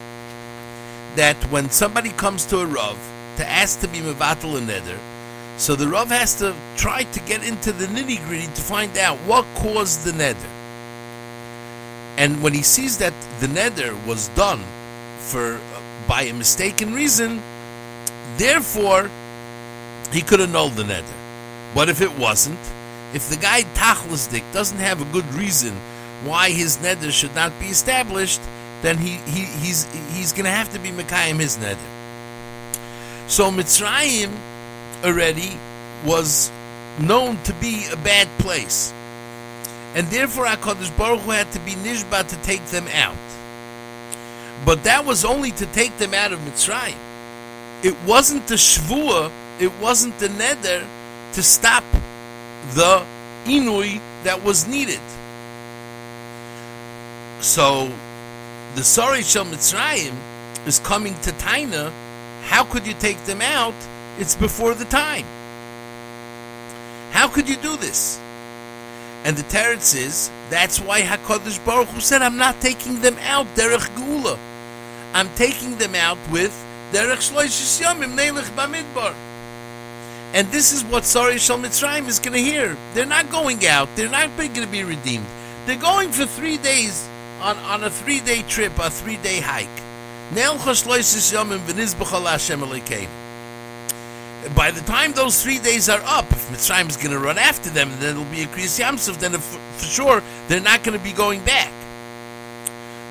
that 1.16 1.36
when 1.50 1.70
somebody 1.70 2.10
comes 2.10 2.44
to 2.46 2.58
a 2.58 2.66
Rav 2.66 2.98
to 3.38 3.48
ask 3.48 3.80
to 3.80 3.88
be 3.88 4.00
Mevatel 4.00 4.58
a 4.58 4.60
Neder, 4.60 4.98
so 5.56 5.74
the 5.74 5.88
Rav 5.88 6.08
has 6.08 6.38
to 6.40 6.54
try 6.76 7.04
to 7.04 7.20
get 7.20 7.42
into 7.42 7.72
the 7.72 7.86
nitty 7.86 8.22
gritty 8.26 8.48
to 8.48 8.60
find 8.60 8.98
out 8.98 9.16
what 9.20 9.46
caused 9.54 10.04
the 10.04 10.12
Neder. 10.12 10.59
And 12.20 12.42
when 12.42 12.52
he 12.52 12.62
sees 12.62 12.98
that 12.98 13.14
the 13.40 13.46
Neder 13.46 13.96
was 14.06 14.28
done 14.36 14.60
for 15.20 15.58
by 16.06 16.22
a 16.24 16.34
mistaken 16.34 16.92
reason, 16.92 17.40
therefore 18.36 19.10
he 20.12 20.20
could 20.20 20.40
annul 20.40 20.68
the 20.68 20.82
neder. 20.82 21.16
But 21.74 21.88
if 21.88 22.02
it 22.02 22.18
wasn't, 22.18 22.60
if 23.14 23.30
the 23.30 23.36
guy 23.36 23.62
Tachlisdik 23.74 24.44
doesn't 24.52 24.78
have 24.78 25.00
a 25.00 25.10
good 25.12 25.24
reason 25.32 25.72
why 26.24 26.50
his 26.50 26.76
neder 26.78 27.10
should 27.10 27.34
not 27.34 27.58
be 27.58 27.66
established, 27.66 28.42
then 28.82 28.98
he, 28.98 29.12
he 29.32 29.44
he's 29.62 29.86
he's 30.12 30.32
to 30.34 30.44
have 30.44 30.70
to 30.74 30.78
be 30.78 30.90
Mekayim 30.90 31.40
his 31.40 31.56
neder. 31.56 31.78
So 33.28 33.50
Mitzrayim 33.50 34.30
already 35.04 35.58
was 36.04 36.52
known 36.98 37.38
to 37.44 37.54
be 37.54 37.86
a 37.90 37.96
bad 37.96 38.28
place. 38.38 38.92
And 39.94 40.06
therefore 40.08 40.46
HaKadosh 40.46 40.96
Baruch 40.96 41.20
Hu 41.20 41.30
had 41.30 41.50
to 41.52 41.58
be 41.60 41.72
Nishba 41.72 42.28
to 42.28 42.36
take 42.42 42.64
them 42.66 42.86
out. 42.94 43.16
But 44.64 44.84
that 44.84 45.04
was 45.04 45.24
only 45.24 45.50
to 45.52 45.66
take 45.66 45.96
them 45.98 46.14
out 46.14 46.32
of 46.32 46.38
Mitzrayim. 46.40 46.96
It 47.82 47.96
wasn't 48.06 48.46
the 48.46 48.56
Shvuah 48.56 49.30
it 49.60 49.70
wasn't 49.78 50.18
the 50.18 50.28
neder 50.28 50.86
to 51.34 51.42
stop 51.42 51.84
the 52.72 53.04
inui 53.44 54.00
that 54.24 54.42
was 54.42 54.66
needed. 54.66 55.00
So 57.40 57.92
the 58.74 58.82
Sari 58.82 59.22
Shel 59.22 59.44
Mitzrayim 59.44 60.14
is 60.66 60.78
coming 60.78 61.14
to 61.20 61.30
Taina. 61.32 61.92
How 62.44 62.64
could 62.64 62.86
you 62.86 62.94
take 62.94 63.22
them 63.24 63.42
out? 63.42 63.74
It's 64.18 64.34
before 64.34 64.74
the 64.74 64.86
time. 64.86 65.26
How 67.10 67.28
could 67.28 67.48
you 67.48 67.56
do 67.56 67.76
this? 67.76 68.18
And 69.24 69.36
the 69.36 69.42
Teretz 69.44 69.94
is 69.94 70.30
that's 70.48 70.80
why 70.80 71.02
Hakadosh 71.02 71.64
Baruch 71.64 71.88
Hu 71.88 72.00
said, 72.00 72.22
"I'm 72.22 72.36
not 72.36 72.60
taking 72.60 73.00
them 73.00 73.16
out 73.20 73.46
derech 73.54 73.88
gula. 73.96 74.38
I'm 75.12 75.28
taking 75.36 75.76
them 75.76 75.94
out 75.94 76.18
with 76.30 76.52
derech 76.92 77.22
shloishis 77.28 77.80
yomim 77.80 78.16
neilich 78.16 78.50
bamidbar." 78.56 79.14
And 80.32 80.46
this 80.52 80.72
is 80.72 80.84
what 80.84 81.04
Sari 81.04 81.38
Shal 81.38 81.58
Mitzrayim 81.58 82.06
is 82.06 82.20
going 82.20 82.34
to 82.34 82.42
hear. 82.42 82.76
They're 82.94 83.04
not 83.04 83.30
going 83.30 83.66
out. 83.66 83.88
They're 83.96 84.08
not 84.08 84.36
going 84.36 84.52
to 84.54 84.66
be 84.66 84.84
redeemed. 84.84 85.26
They're 85.66 85.76
going 85.76 86.10
for 86.10 86.24
three 86.24 86.56
days 86.56 87.08
on, 87.40 87.58
on 87.58 87.84
a 87.84 87.90
three 87.90 88.20
day 88.20 88.42
trip, 88.42 88.72
a 88.78 88.90
three 88.90 89.16
day 89.16 89.40
hike. 89.40 89.68
By 94.56 94.70
the 94.70 94.80
time 94.82 95.12
those 95.12 95.42
three 95.42 95.58
days 95.58 95.88
are 95.88 96.00
up, 96.04 96.30
if 96.30 96.48
Mitzrayim 96.50 96.88
is 96.88 96.96
going 96.96 97.10
to 97.10 97.18
run 97.18 97.36
after 97.36 97.68
them, 97.68 97.90
then 97.98 98.16
it'll 98.16 98.24
be 98.32 98.42
a 98.42 98.46
Kriyas 98.46 98.80
Yamsuf, 98.80 99.18
then 99.18 99.32
for 99.32 99.84
sure 99.84 100.22
they're 100.48 100.60
not 100.60 100.82
going 100.82 100.96
to 100.96 101.04
be 101.04 101.12
going 101.12 101.44
back. 101.44 101.70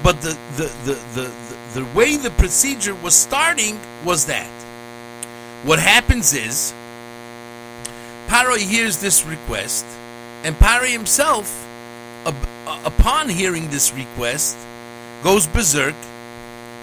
But 0.01 0.19
the, 0.21 0.37
the, 0.55 0.63
the, 0.85 0.93
the, 1.13 1.31
the, 1.73 1.81
the 1.81 1.85
way 1.93 2.17
the 2.17 2.31
procedure 2.31 2.95
was 2.95 3.13
starting 3.13 3.79
was 4.03 4.25
that. 4.25 4.47
What 5.65 5.77
happens 5.77 6.33
is, 6.33 6.73
Paro 8.27 8.57
hears 8.57 8.99
this 8.99 9.25
request, 9.25 9.85
and 10.43 10.55
Paro 10.55 10.91
himself, 10.91 11.67
uh, 12.25 12.33
upon 12.85 13.29
hearing 13.29 13.67
this 13.69 13.93
request, 13.93 14.57
goes 15.21 15.45
berserk 15.45 15.95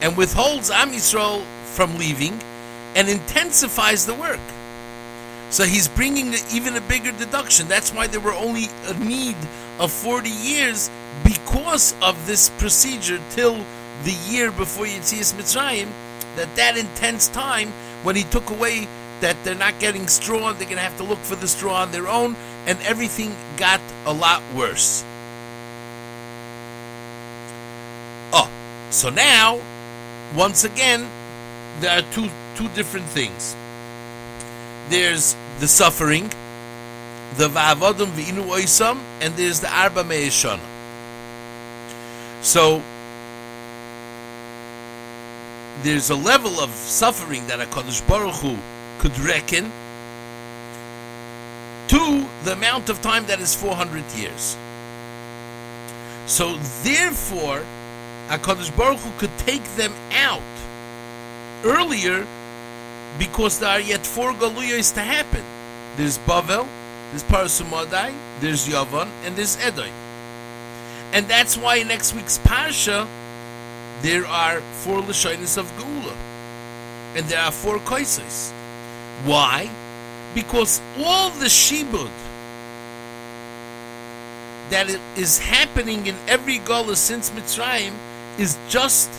and 0.03 0.17
withholds 0.17 0.71
Am 0.71 0.91
Yisrael 0.91 1.43
from 1.65 1.97
leaving 1.99 2.38
and 2.97 3.09
intensifies 3.09 4.07
the 4.07 4.15
work. 4.15 4.41
So 5.50 5.65
he's 5.65 5.87
bringing 5.87 6.35
even 6.50 6.75
a 6.76 6.81
bigger 6.81 7.12
deduction. 7.12 7.69
That's 7.69 7.93
why 7.93 8.09
there 8.09 8.21
were 8.21 8.33
only 8.33 8.65
a 8.87 8.95
need 8.95 9.37
of 9.79 9.93
40 9.93 10.29
years 10.29 10.91
because 11.23 11.95
of 12.03 12.26
this 12.26 12.49
procedure 12.50 13.21
till 13.31 13.65
the 14.03 14.17
year 14.29 14.50
before 14.50 14.87
Yitzias 14.87 15.35
Mitzrayim, 15.35 15.88
that 16.37 16.55
that 16.57 16.76
intense 16.76 17.29
time 17.29 17.69
when 18.03 18.17
he 18.17 18.25
took 18.25 18.50
away 18.50 18.88
that 19.21 19.37
they're 19.45 19.55
not 19.55 19.79
getting 19.79 20.09
straw, 20.09 20.53
they're 20.53 20.65
going 20.65 20.76
to 20.76 20.83
have 20.83 20.97
to 20.97 21.05
look 21.05 21.19
for 21.19 21.37
the 21.37 21.49
straw 21.49 21.83
on 21.83 21.93
their 21.93 22.09
own, 22.09 22.35
and 22.67 22.79
everything 22.83 23.35
got 23.57 23.81
a 24.05 24.12
lot 24.12 24.43
worse. 24.55 25.05
Oh, 28.33 28.50
so 28.91 29.11
now 29.11 29.61
once 30.35 30.65
again, 30.65 31.09
there 31.81 31.99
are 31.99 32.03
two 32.12 32.29
two 32.57 32.69
different 32.71 33.07
things. 33.07 33.55
There's 34.89 35.37
the 35.61 35.69
suffering, 35.69 36.29
the 37.37 37.49
va'avodim 37.49 38.07
v'inu 38.07 38.47
oisam, 38.49 38.99
and 39.21 39.35
there's 39.35 39.61
the 39.61 39.73
arba 39.73 40.05
me'eshana. 40.05 40.61
So 42.43 42.83
there's 45.83 46.11
a 46.11 46.15
level 46.15 46.61
of 46.61 46.71
suffering 46.71 47.47
that 47.49 47.61
a 47.61 47.67
Kadosh 47.67 48.07
Baruch 48.09 48.35
Hu 48.37 48.57
could 48.99 49.19
reckon 49.19 49.71
to 51.89 52.27
the 52.45 52.53
amount 52.53 52.89
of 52.89 53.01
time 53.03 53.27
that 53.27 53.41
is 53.41 53.55
400 53.55 54.05
years. 54.15 54.57
So 56.27 56.57
therefore, 56.83 57.63
HaKadosh 58.29 58.77
Baruch 58.77 58.99
Hu 59.01 59.19
could 59.19 59.37
take 59.39 59.63
them 59.77 59.93
out 60.13 60.43
earlier 61.65 62.27
because 63.19 63.59
there 63.59 63.71
are 63.71 63.81
yet 63.81 64.07
four 64.07 64.33
Galuyos 64.33 64.95
to 64.95 65.01
happen. 65.01 65.43
There's 65.97 66.19
Bavel, 66.19 66.67
there's 67.11 67.25
Parasumadai, 67.25 68.13
there's 68.41 68.67
Yavan, 68.67 69.09
and 69.25 69.37
there's 69.37 69.57
Edom. 69.59 69.91
And 71.13 71.27
that's 71.27 71.57
why 71.57 71.83
next 71.83 72.15
week's 72.15 72.39
Parsha, 72.39 73.07
there 74.03 74.27
are 74.27 74.61
four 74.61 75.01
Lashonis 75.01 75.57
of 75.57 75.67
Geula. 75.79 76.15
And 77.17 77.25
there 77.27 77.41
are 77.41 77.53
four 77.53 77.79
Kaisos. 77.79 78.53
Why? 79.25 79.71
Because 80.35 80.83
all 80.99 81.31
the 81.31 81.47
Shibud 81.47 82.11
that 84.69 84.89
is 85.17 85.39
happening 85.39 86.07
in 86.07 86.17
every 86.29 86.59
Gula 86.59 86.97
since 86.97 87.31
Mitzrayim 87.31 87.93
is 88.39 88.59
just 88.69 89.11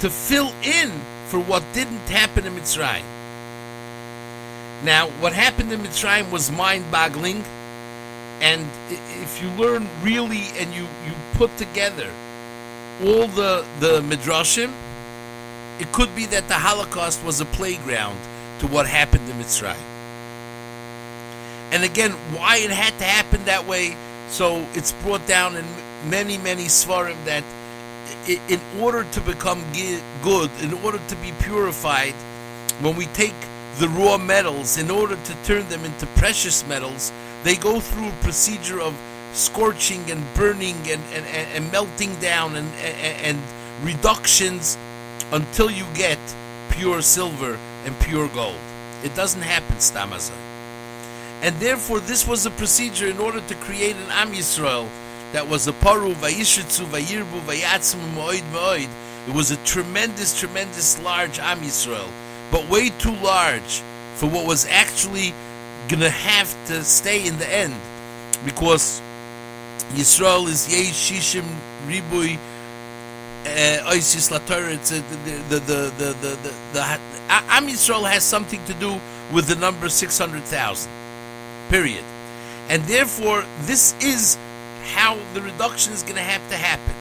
to 0.00 0.10
fill 0.10 0.52
in 0.64 0.90
for 1.26 1.40
what 1.40 1.62
didn't 1.72 2.08
happen 2.08 2.46
in 2.46 2.54
Mitzrayim. 2.54 3.04
Now, 4.84 5.08
what 5.20 5.32
happened 5.32 5.72
in 5.72 5.80
Mitzrayim 5.80 6.30
was 6.30 6.50
mind-boggling, 6.52 7.42
and 8.40 8.66
if 8.90 9.42
you 9.42 9.48
learn 9.50 9.88
really 10.02 10.44
and 10.58 10.72
you, 10.74 10.82
you 10.82 11.12
put 11.34 11.56
together 11.56 12.10
all 13.04 13.26
the 13.26 13.64
the 13.80 14.00
midrashim, 14.00 14.72
it 15.80 15.90
could 15.92 16.14
be 16.14 16.26
that 16.26 16.48
the 16.48 16.54
Holocaust 16.54 17.22
was 17.24 17.40
a 17.40 17.44
playground 17.46 18.18
to 18.60 18.66
what 18.66 18.86
happened 18.86 19.28
in 19.28 19.36
Mitzrayim. 19.36 19.76
And 21.72 21.82
again, 21.82 22.12
why 22.32 22.58
it 22.58 22.70
had 22.70 22.96
to 22.98 23.04
happen 23.04 23.44
that 23.44 23.66
way, 23.66 23.96
so 24.28 24.66
it's 24.74 24.92
brought 24.92 25.26
down 25.26 25.56
in 25.56 25.64
many, 26.08 26.38
many 26.38 26.66
svarim 26.66 27.16
that 27.24 27.44
in 28.26 28.60
order 28.80 29.04
to 29.12 29.20
become 29.20 29.62
good, 30.22 30.50
in 30.62 30.72
order 30.84 31.00
to 31.08 31.16
be 31.16 31.32
purified, 31.40 32.14
when 32.80 32.96
we 32.96 33.06
take 33.06 33.34
the 33.78 33.88
raw 33.88 34.18
metals, 34.18 34.78
in 34.78 34.90
order 34.90 35.16
to 35.16 35.34
turn 35.44 35.68
them 35.68 35.84
into 35.84 36.06
precious 36.18 36.66
metals, 36.66 37.12
they 37.44 37.56
go 37.56 37.80
through 37.80 38.08
a 38.08 38.22
procedure 38.22 38.80
of 38.80 38.94
scorching 39.32 40.10
and 40.10 40.22
burning 40.34 40.76
and, 40.88 41.02
and, 41.12 41.26
and 41.26 41.70
melting 41.72 42.14
down 42.16 42.56
and, 42.56 42.68
and, 42.76 43.38
and 43.38 43.38
reductions 43.82 44.78
until 45.32 45.70
you 45.70 45.84
get 45.94 46.18
pure 46.70 47.02
silver 47.02 47.58
and 47.84 47.98
pure 48.00 48.28
gold. 48.28 48.58
It 49.04 49.14
doesn't 49.14 49.42
happen, 49.42 49.76
stamazai. 49.76 50.32
And 51.42 51.54
therefore, 51.56 52.00
this 52.00 52.26
was 52.26 52.46
a 52.46 52.50
procedure 52.50 53.08
in 53.08 53.18
order 53.18 53.40
to 53.40 53.54
create 53.56 53.96
an 53.96 54.10
Am 54.10 54.32
Yisrael 54.32 54.88
that 55.36 55.46
was 55.46 55.68
a 55.68 55.72
paru 55.74 56.14
vayishitzu 56.14 56.86
vayirbu 56.86 57.40
vayatzmu 57.42 58.08
moed 58.14 58.42
moed. 58.54 58.88
It 59.28 59.34
was 59.34 59.50
a 59.50 59.58
tremendous, 59.64 60.40
tremendous 60.40 60.98
large 61.02 61.38
Am 61.38 61.60
Yisrael, 61.60 62.08
but 62.50 62.66
way 62.70 62.88
too 62.88 63.14
large 63.16 63.82
for 64.14 64.30
what 64.30 64.46
was 64.46 64.64
actually 64.64 65.34
gonna 65.88 66.08
have 66.08 66.48
to 66.68 66.82
stay 66.82 67.26
in 67.26 67.36
the 67.36 67.46
end, 67.52 67.74
because 68.46 69.02
Yisrael 69.92 70.48
is 70.48 70.72
yesh 70.72 71.10
shishim 71.10 71.44
ribui 71.86 72.38
uh, 73.44 73.92
oisis 73.92 74.32
lator. 74.32 74.72
It's 74.72 74.88
the 74.88 75.00
the 75.50 75.58
the 75.58 75.80
the 75.98 76.14
the 76.22 76.32
the, 76.32 76.58
the 76.72 76.82
Am 77.28 77.66
Yisrael 77.66 78.10
has 78.10 78.24
something 78.24 78.64
to 78.64 78.72
do 78.74 78.98
with 79.34 79.48
the 79.48 79.56
number 79.56 79.90
six 79.90 80.16
hundred 80.16 80.44
thousand. 80.44 80.90
Period, 81.68 82.04
and 82.70 82.82
therefore 82.84 83.44
this 83.68 83.94
is 84.00 84.38
how 84.86 85.18
the 85.34 85.42
reduction 85.42 85.92
is 85.92 86.02
going 86.02 86.16
to 86.16 86.22
have 86.22 86.46
to 86.50 86.56
happen. 86.56 86.94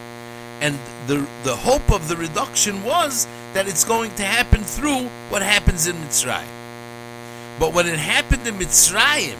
And 0.62 0.80
the, 1.08 1.28
the 1.43 1.56
hope 1.56 1.91
of 1.91 2.08
the 2.08 2.15
reduction 2.15 2.84
was 2.84 3.28
that 3.54 3.67
it's 3.67 3.84
going 3.84 4.13
to 4.15 4.24
happen 4.24 4.63
through 4.63 5.10
what 5.30 5.41
happens 5.41 5.88
in 5.88 5.95
Mitzrayim. 5.95 6.48
But 7.60 7.74
when 7.74 7.88
it 7.88 8.00
happened 8.00 8.48
in 8.48 8.56
Mitzrayim, 8.56 9.38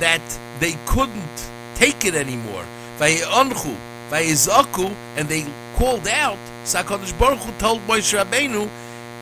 that 0.00 0.22
they 0.60 0.76
couldn't 0.86 1.50
take 1.74 2.04
it 2.04 2.14
anymore, 2.14 2.64
and 3.00 5.28
they 5.28 5.46
called 5.76 6.08
out, 6.08 6.38
Sakadosh 6.64 7.18
Baruch 7.18 7.38
Hu 7.38 7.52
told 7.58 7.80
Moshe 7.86 8.18
Rabbeinu, 8.18 8.68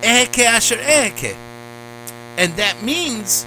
Eheke 0.02 0.44
Asher 0.44 0.76
Eheke. 0.76 1.37
And 2.37 2.52
that 2.54 2.82
means 2.82 3.46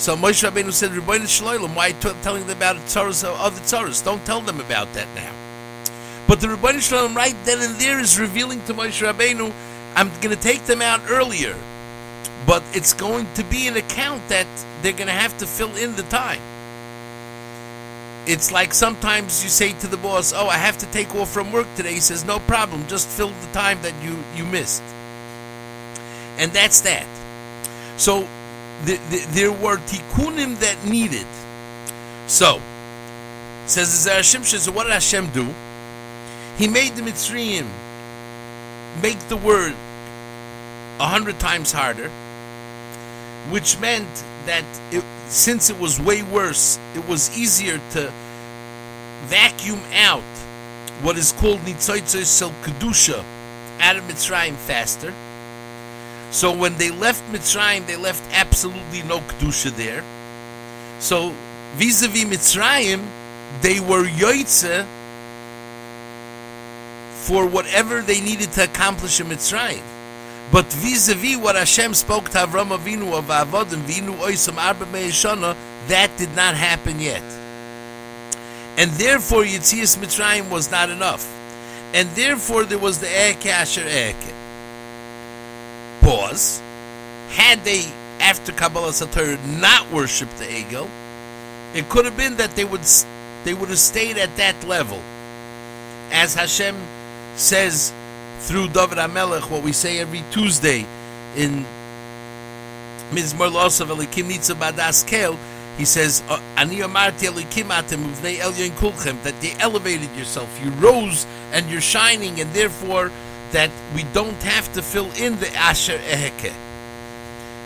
so 0.00 0.16
Moshe 0.16 0.48
Rabbeinu 0.48 0.72
said, 0.72 0.92
Rebbeinu 0.92 1.28
Shloim, 1.28 1.76
why 1.76 1.92
t- 1.92 2.10
telling 2.22 2.46
them 2.46 2.56
about 2.56 2.76
tzaras 2.86 3.22
of 3.22 3.38
other 3.38 3.60
tzaras? 3.60 4.02
Don't 4.02 4.24
tell 4.24 4.40
them 4.40 4.58
about 4.58 4.90
that 4.94 5.06
now. 5.14 5.30
But 6.26 6.40
the 6.40 6.46
Rebbeinu 6.46 6.78
Shloim 6.78 7.14
right 7.14 7.36
then 7.44 7.60
and 7.60 7.78
there 7.78 8.00
is 8.00 8.18
revealing 8.18 8.64
to 8.64 8.72
Moshe 8.72 9.06
Rabbeinu, 9.06 9.52
I'm 9.94 10.08
going 10.22 10.34
to 10.34 10.42
take 10.42 10.64
them 10.64 10.80
out 10.80 11.02
earlier. 11.10 11.54
But 12.46 12.62
it's 12.72 12.94
going 12.94 13.26
to 13.34 13.44
be 13.44 13.68
an 13.68 13.76
account 13.76 14.26
that 14.28 14.46
they're 14.80 14.92
going 14.92 15.08
to 15.08 15.12
have 15.12 15.36
to 15.36 15.46
fill 15.46 15.76
in 15.76 15.94
the 15.96 16.02
time. 16.04 16.40
It's 18.26 18.50
like 18.50 18.72
sometimes 18.72 19.44
you 19.44 19.50
say 19.50 19.72
to 19.80 19.86
the 19.86 19.98
boss, 19.98 20.32
Oh, 20.32 20.46
I 20.46 20.56
have 20.56 20.78
to 20.78 20.86
take 20.86 21.14
off 21.14 21.30
from 21.30 21.52
work 21.52 21.66
today. 21.76 21.92
He 21.92 22.00
says, 22.00 22.24
No 22.24 22.38
problem, 22.38 22.86
just 22.86 23.06
fill 23.06 23.28
the 23.28 23.52
time 23.52 23.82
that 23.82 23.92
you, 24.02 24.16
you 24.34 24.46
missed. 24.46 24.82
And 26.38 26.50
that's 26.52 26.80
that. 26.80 27.06
So 27.98 28.26
the, 28.84 28.96
the, 29.10 29.26
there 29.30 29.52
were 29.52 29.76
tikkunim 29.78 30.58
that 30.60 30.76
needed. 30.84 31.26
So, 32.26 32.60
says 33.66 34.04
the 34.04 34.10
Zarashim, 34.10 34.44
so 34.44 34.72
what 34.72 34.84
did 34.84 34.92
Hashem 34.92 35.28
do? 35.30 35.52
He 36.56 36.68
made 36.68 36.94
the 36.94 37.02
Mitzrayim 37.02 37.66
make 39.02 39.18
the 39.28 39.36
word 39.36 39.74
a 40.98 41.06
hundred 41.06 41.38
times 41.38 41.72
harder, 41.72 42.08
which 43.50 43.78
meant 43.80 44.08
that 44.46 44.64
it, 44.90 45.04
since 45.28 45.70
it 45.70 45.78
was 45.78 46.00
way 46.00 46.22
worse, 46.22 46.78
it 46.94 47.06
was 47.08 47.36
easier 47.36 47.80
to 47.92 48.12
vacuum 49.24 49.80
out 49.94 50.22
what 51.02 51.16
is 51.16 51.32
called 51.32 51.60
Nitzoitzoi 51.60 52.24
Sel 52.24 52.52
Kedusha 52.62 53.24
out 53.80 53.96
of 53.96 54.04
Mitzrayim 54.04 54.54
faster 54.54 55.14
so 56.30 56.52
when 56.52 56.76
they 56.76 56.90
left 56.90 57.22
Mitzrayim, 57.32 57.86
they 57.86 57.96
left 57.96 58.22
absolutely 58.32 59.02
no 59.02 59.18
kedusha 59.18 59.74
there. 59.76 60.04
So 61.00 61.32
vis-a-vis 61.74 62.24
Mitzrayim, 62.24 63.04
they 63.62 63.80
were 63.80 64.04
yoitze 64.04 64.86
for 67.26 67.46
whatever 67.46 68.00
they 68.00 68.20
needed 68.20 68.52
to 68.52 68.64
accomplish 68.64 69.20
in 69.20 69.26
Mitzrayim. 69.26 69.82
But 70.52 70.66
vis-a-vis 70.66 71.36
what 71.36 71.56
Hashem 71.56 71.94
spoke 71.94 72.28
to 72.30 72.38
Avram 72.38 72.76
Avinu 72.76 73.12
of 73.12 73.26
Avodim, 73.26 73.82
Vinu 73.82 74.16
Oisam 74.18 74.56
Arba 74.56 74.86
Me'eshana, 74.86 75.56
that 75.88 76.10
did 76.16 76.34
not 76.36 76.54
happen 76.54 77.00
yet. 77.00 77.22
And 78.76 78.90
therefore 78.92 79.42
Yitzias 79.42 79.98
Mitzrayim 79.98 80.48
was 80.48 80.70
not 80.70 80.90
enough. 80.90 81.28
And 81.92 82.08
therefore 82.10 82.64
there 82.64 82.78
was 82.78 83.00
the 83.00 83.30
Eke 83.30 83.46
Asher 83.46 83.86
Eke 83.86 84.34
pause, 86.00 86.60
had 87.30 87.62
they, 87.64 87.84
after 88.20 88.52
Kabbalah 88.52 88.92
Sator, 88.92 89.38
not 89.58 89.90
worshipped 89.90 90.36
the 90.38 90.44
Egel, 90.44 90.88
it 91.74 91.88
could 91.88 92.04
have 92.04 92.16
been 92.16 92.36
that 92.36 92.56
they 92.56 92.64
would 92.64 92.82
they 93.44 93.54
would 93.54 93.68
have 93.68 93.78
stayed 93.78 94.18
at 94.18 94.34
that 94.36 94.66
level. 94.66 95.00
As 96.10 96.34
Hashem 96.34 96.76
says 97.36 97.92
through 98.40 98.68
David 98.68 98.98
HaMelech, 98.98 99.48
what 99.50 99.62
we 99.62 99.72
say 99.72 99.98
every 99.98 100.24
Tuesday 100.30 100.84
in 101.36 101.64
Mizmor 103.10 103.50
Losav 103.50 103.86
Elikim 103.86 104.28
Nitza 104.28 104.54
Badas 104.54 105.04
he 105.78 105.84
says, 105.86 106.22
uh, 106.28 106.38
Ani 106.56 106.76
Amarti 106.76 107.26
Elikim 107.28 107.68
Atem 107.70 108.04
Uvnei 108.04 108.36
Elyon 108.36 108.70
Kulchem, 108.72 109.22
that 109.22 109.40
they 109.40 109.52
elevated 109.60 110.14
yourself, 110.14 110.60
you 110.62 110.70
rose 110.72 111.26
and 111.52 111.70
you're 111.70 111.80
shining, 111.80 112.38
and 112.40 112.52
therefore 112.52 113.10
that 113.52 113.70
we 113.94 114.04
don't 114.12 114.42
have 114.42 114.72
to 114.74 114.82
fill 114.82 115.10
in 115.12 115.38
the 115.40 115.52
Asher 115.54 115.98
Eheke. 115.98 116.52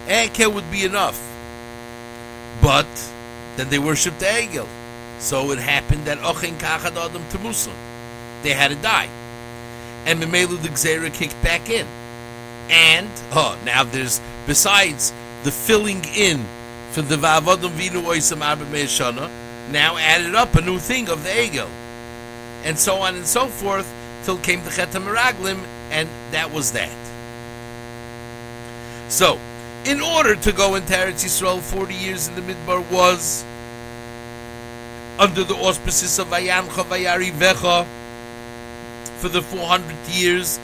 Eheke 0.06 0.52
would 0.52 0.70
be 0.70 0.84
enough. 0.84 1.20
But 2.62 2.86
then 3.56 3.68
they 3.68 3.78
worshipped 3.78 4.20
the 4.20 4.26
Egel. 4.26 4.66
So 5.18 5.50
it 5.52 5.58
happened 5.58 6.04
that 6.06 6.18
Ochin 6.18 6.54
Kachad 6.58 6.96
Adam 6.96 7.22
to 7.30 7.38
Muslim. 7.38 7.76
They 8.42 8.52
had 8.52 8.68
to 8.68 8.76
die. 8.76 9.08
and 10.06 10.20
Memelu 10.20 10.60
the 10.60 11.10
kicked 11.10 11.42
back 11.42 11.70
in. 11.70 11.86
And, 12.70 13.08
oh, 13.32 13.58
now 13.64 13.84
there's, 13.84 14.20
besides 14.46 15.12
the 15.44 15.50
filling 15.50 16.04
in 16.16 16.44
for 16.92 17.02
the 17.02 17.16
Va'avodom 17.16 17.70
Vinu 17.70 18.02
Oisam 18.02 18.38
Me'eshana, 18.70 19.30
now 19.70 19.96
added 19.96 20.34
up 20.34 20.54
a 20.54 20.60
new 20.60 20.78
thing 20.78 21.08
of 21.08 21.22
the 21.24 21.30
Egel. 21.30 21.68
And 22.64 22.78
so 22.78 22.96
on 22.96 23.14
and 23.14 23.26
so 23.26 23.46
forth, 23.46 23.92
till 24.24 24.38
came 24.38 24.62
the 24.64 24.70
Chet 24.70 24.90
Meraglim, 24.90 25.62
and 25.90 26.08
that 26.32 26.52
was 26.52 26.72
that. 26.72 26.90
So, 29.08 29.38
in 29.84 30.00
order 30.00 30.34
to 30.34 30.52
go 30.52 30.74
into 30.76 30.92
Eretz 30.92 31.24
Yisrael 31.24 31.60
40 31.60 31.94
years 31.94 32.28
in 32.28 32.34
the 32.34 32.40
Midbar 32.40 32.90
was 32.90 33.44
under 35.18 35.44
the 35.44 35.54
auspices 35.54 36.18
of 36.18 36.28
Vayancha 36.28 36.84
Vayari 36.84 37.30
Vecha 37.30 37.86
for 39.18 39.28
the 39.28 39.42
400 39.42 39.94
years. 40.08 40.58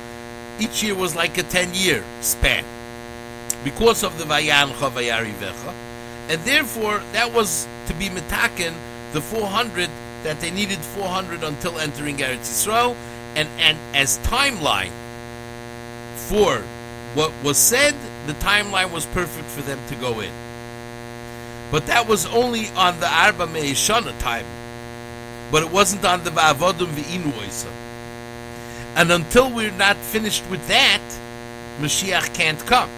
Each 0.58 0.82
year 0.82 0.94
was 0.94 1.14
like 1.14 1.38
a 1.38 1.42
10 1.42 1.74
year 1.74 2.04
span 2.20 2.64
because 3.64 4.02
of 4.02 4.18
the 4.18 4.24
Vayancha 4.24 4.90
Vayari 4.90 5.32
Vecha. 5.34 5.74
And 6.28 6.40
therefore, 6.42 7.02
that 7.12 7.32
was 7.32 7.66
to 7.86 7.94
be 7.94 8.08
metaken 8.08 8.74
the 9.12 9.20
400 9.20 9.88
that 10.22 10.40
they 10.40 10.50
needed 10.50 10.78
400 10.78 11.42
until 11.42 11.78
entering 11.78 12.16
Eretz 12.16 12.48
Yisrael. 12.48 12.96
And, 13.36 13.48
and 13.58 13.78
as 13.94 14.18
timeline 14.18 14.90
for 16.30 16.62
what 17.14 17.32
was 17.42 17.58
said, 17.58 17.92
the 18.28 18.34
timeline 18.34 18.92
was 18.92 19.04
perfect 19.06 19.48
for 19.48 19.62
them 19.62 19.80
to 19.88 19.96
go 19.96 20.20
in. 20.20 20.30
But 21.72 21.86
that 21.86 22.06
was 22.06 22.24
only 22.26 22.68
on 22.76 23.00
the 23.00 23.08
Arba 23.08 23.48
Me'eshana 23.48 24.16
time. 24.20 24.46
But 25.50 25.64
it 25.64 25.72
wasn't 25.72 26.04
on 26.04 26.22
the 26.22 26.30
Va'avodum 26.30 26.86
V'inu 26.86 27.66
And 28.94 29.10
until 29.10 29.50
we're 29.50 29.72
not 29.72 29.96
finished 29.96 30.48
with 30.48 30.64
that, 30.68 31.02
Mashiach 31.80 32.32
can't 32.32 32.60
come. 32.60 32.90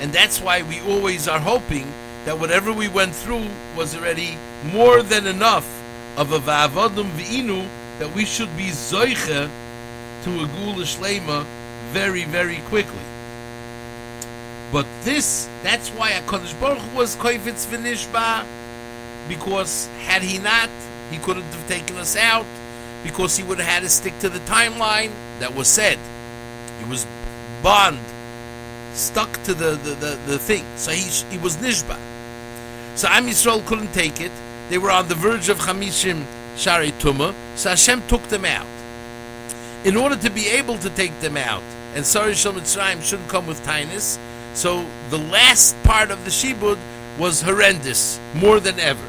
And 0.00 0.10
that's 0.10 0.40
why 0.40 0.62
we 0.62 0.80
always 0.80 1.28
are 1.28 1.40
hoping 1.40 1.86
that 2.24 2.38
whatever 2.38 2.72
we 2.72 2.88
went 2.88 3.14
through 3.14 3.46
was 3.76 3.94
already 3.94 4.38
more 4.72 5.02
than 5.02 5.26
enough 5.26 5.68
of 6.16 6.32
a 6.32 6.38
Va'avodum 6.38 7.10
V'inu 7.18 7.68
that 7.98 8.14
we 8.14 8.24
should 8.24 8.54
be 8.56 8.68
Zoiche 8.68 9.50
to 10.24 10.30
a 10.30 10.46
Gula 10.46 10.84
Shlema 10.84 11.44
very, 11.92 12.24
very 12.24 12.58
quickly. 12.68 12.98
But 14.72 14.86
this, 15.02 15.48
that's 15.62 15.88
why 15.90 16.12
HaKadosh 16.12 16.58
Baruch 16.60 16.78
Hu 16.78 16.98
was 16.98 17.16
Koifetz 17.16 17.66
V'nishba, 17.66 18.46
because 19.28 19.88
had 20.04 20.22
he 20.22 20.38
not, 20.38 20.70
he 21.10 21.18
couldn't 21.18 21.42
have 21.42 21.68
taken 21.68 21.96
us 21.96 22.16
out, 22.16 22.46
because 23.02 23.36
he 23.36 23.42
would 23.42 23.58
have 23.58 23.66
had 23.66 23.82
to 23.82 23.88
stick 23.88 24.16
to 24.20 24.28
the 24.28 24.38
timeline 24.40 25.10
that 25.40 25.54
was 25.54 25.66
said. 25.66 25.98
He 26.78 26.88
was 26.88 27.06
bond, 27.62 27.98
stuck 28.92 29.32
to 29.44 29.54
the, 29.54 29.70
the, 29.70 29.94
the, 29.94 30.18
the 30.26 30.38
thing. 30.38 30.64
So 30.76 30.92
he, 30.92 31.10
he 31.30 31.38
was 31.38 31.56
Nishba. 31.56 31.98
So 32.94 33.08
Am 33.08 33.26
Yisrael 33.26 33.64
couldn't 33.66 33.92
take 33.92 34.20
it. 34.20 34.32
They 34.68 34.78
were 34.78 34.90
on 34.90 35.08
the 35.08 35.14
verge 35.16 35.48
of 35.48 35.58
Chamishim 35.58 36.24
Shari 36.56 36.92
Tuma, 36.92 37.34
so 37.56 37.70
Hashem 37.70 38.06
took 38.06 38.22
them 38.24 38.44
out. 38.44 38.66
In 39.84 39.96
order 39.96 40.16
to 40.16 40.30
be 40.30 40.46
able 40.48 40.78
to 40.78 40.90
take 40.90 41.18
them 41.20 41.36
out, 41.36 41.62
and 41.94 42.04
Sari 42.06 42.34
Shal 42.34 42.52
Mitzrayim 42.52 43.02
shouldn't 43.02 43.28
come 43.28 43.46
with 43.46 43.62
tinus, 43.64 44.18
so 44.54 44.84
the 45.10 45.18
last 45.18 45.80
part 45.82 46.10
of 46.10 46.24
the 46.24 46.30
Shibud 46.30 46.78
was 47.18 47.42
horrendous, 47.42 48.18
more 48.34 48.60
than 48.60 48.78
ever. 48.80 49.04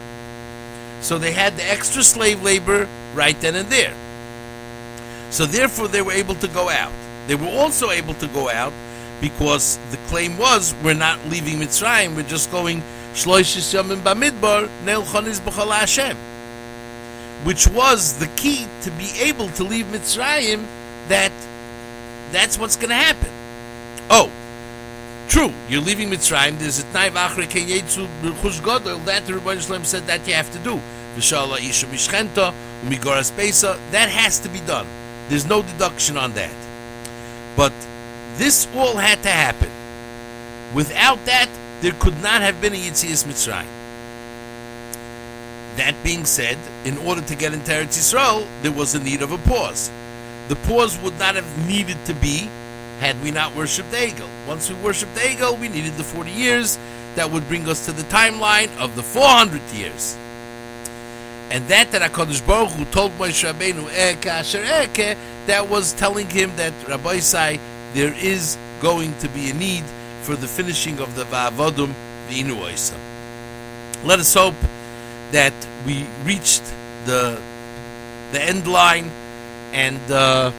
So 1.01 1.17
they 1.17 1.31
had 1.31 1.57
the 1.57 1.69
extra 1.69 2.03
slave 2.03 2.43
labor 2.43 2.87
right 3.15 3.39
then 3.41 3.55
and 3.55 3.69
there. 3.69 3.93
So 5.31 5.45
therefore 5.45 5.87
they 5.87 6.01
were 6.01 6.11
able 6.11 6.35
to 6.35 6.47
go 6.47 6.69
out. 6.69 6.91
They 7.27 7.35
were 7.35 7.47
also 7.47 7.89
able 7.89 8.13
to 8.15 8.27
go 8.27 8.49
out 8.49 8.73
because 9.19 9.77
the 9.91 9.97
claim 10.07 10.37
was 10.37 10.75
we're 10.83 10.93
not 10.93 11.23
leaving 11.27 11.59
Mitzrayim, 11.59 12.15
we're 12.15 12.23
just 12.23 12.51
going 12.51 12.81
Shloishis 13.13 13.73
Bamidbar, 14.01 14.69
Neil 14.85 15.03
Chonis 15.03 15.39
Hashem. 15.39 16.17
Which 17.43 17.67
was 17.67 18.19
the 18.19 18.27
key 18.35 18.67
to 18.81 18.91
be 18.91 19.11
able 19.19 19.49
to 19.49 19.63
leave 19.63 19.85
Mitzrayim 19.87 20.65
that 21.07 21.31
that's 22.31 22.57
what's 22.57 22.75
going 22.75 22.89
to 22.89 22.95
happen. 22.95 23.29
Oh, 24.09 24.31
True, 25.31 25.53
you're 25.69 25.79
leaving 25.79 26.09
Mitzrayim. 26.09 26.59
There's 26.59 26.79
a 26.79 26.83
Tnai 26.83 27.09
V'achre 27.09 27.47
Kenyetzu 27.47 28.05
B'chush 28.21 28.59
Godel. 28.59 29.01
That 29.05 29.25
the 29.25 29.31
Rebbeinu 29.31 29.65
Shalom 29.65 29.85
said 29.85 30.05
that 30.07 30.27
you 30.27 30.33
have 30.33 30.51
to 30.51 30.59
do. 30.59 30.77
V'shala 31.15 31.57
Isha 31.57 31.85
Mishchenta 31.85 32.53
Umigoras 32.83 33.31
Pesa. 33.31 33.79
That 33.91 34.09
has 34.09 34.39
to 34.39 34.49
be 34.49 34.59
done. 34.59 34.85
There's 35.29 35.45
no 35.45 35.61
deduction 35.61 36.17
on 36.17 36.33
that. 36.33 36.53
But 37.55 37.71
this 38.35 38.67
all 38.75 38.97
had 38.97 39.23
to 39.23 39.29
happen. 39.29 39.69
Without 40.73 41.23
that, 41.23 41.47
there 41.79 41.93
could 41.93 42.21
not 42.21 42.41
have 42.41 42.59
been 42.59 42.73
a 42.73 42.75
Yitzias 42.75 43.23
Mitzrayim. 43.23 43.71
That 45.77 45.95
being 46.03 46.25
said, 46.25 46.57
in 46.83 46.97
order 46.97 47.21
to 47.21 47.35
get 47.35 47.53
into 47.53 47.71
Eretz 47.71 47.97
Yisrael, 47.97 48.45
there 48.63 48.73
was 48.73 48.95
a 48.95 48.99
need 49.01 49.21
of 49.21 49.31
a 49.31 49.37
pause. 49.37 49.89
The 50.51 50.57
pause 50.67 50.99
would 50.99 51.17
not 51.17 51.35
have 51.35 51.65
needed 51.65 51.95
to 52.07 52.13
be 52.13 52.49
had 52.99 53.15
we 53.23 53.31
not 53.31 53.55
worshipped 53.55 53.89
the 53.89 53.95
Egel. 53.95 54.27
Once 54.45 54.69
we 54.69 54.75
worshipped 54.83 55.15
the 55.15 55.21
Egel, 55.21 55.57
we 55.57 55.69
needed 55.69 55.93
the 55.93 56.03
40 56.03 56.29
years 56.29 56.77
that 57.15 57.31
would 57.31 57.47
bring 57.47 57.69
us 57.69 57.85
to 57.85 57.93
the 57.93 58.03
timeline 58.03 58.67
of 58.77 58.93
the 58.97 59.01
400 59.01 59.61
years. 59.71 60.17
And 61.51 61.65
that 61.69 61.93
that 61.93 62.01
HaKadosh 62.01 62.45
Baruch 62.45 62.71
Hu 62.71 62.83
told 62.83 63.13
Moshe 63.13 63.49
Rabbeinu, 63.49 63.87
eh, 63.93 64.11
Eke 64.11 64.25
Asher 64.25 64.59
Eke, 64.59 64.99
eh, 64.99 65.15
that 65.45 65.69
was 65.69 65.93
telling 65.93 66.29
him 66.29 66.53
that, 66.57 66.73
Rabbi 66.85 67.15
Isai, 67.15 67.57
there 67.93 68.13
is 68.15 68.57
going 68.81 69.17
to 69.19 69.29
be 69.29 69.51
a 69.51 69.53
need 69.53 69.85
for 70.23 70.35
the 70.35 70.47
finishing 70.49 70.99
of 70.99 71.15
the 71.15 71.23
V'inu 71.23 72.59
Oisam. 72.59 72.99
Let 74.03 74.19
us 74.19 74.33
hope 74.33 74.55
that 75.31 75.53
we 75.85 76.05
reached 76.25 76.63
the 77.05 77.41
the 78.33 78.41
end 78.41 78.65
line 78.65 79.11
and 79.71 79.99
uh, 80.11 80.51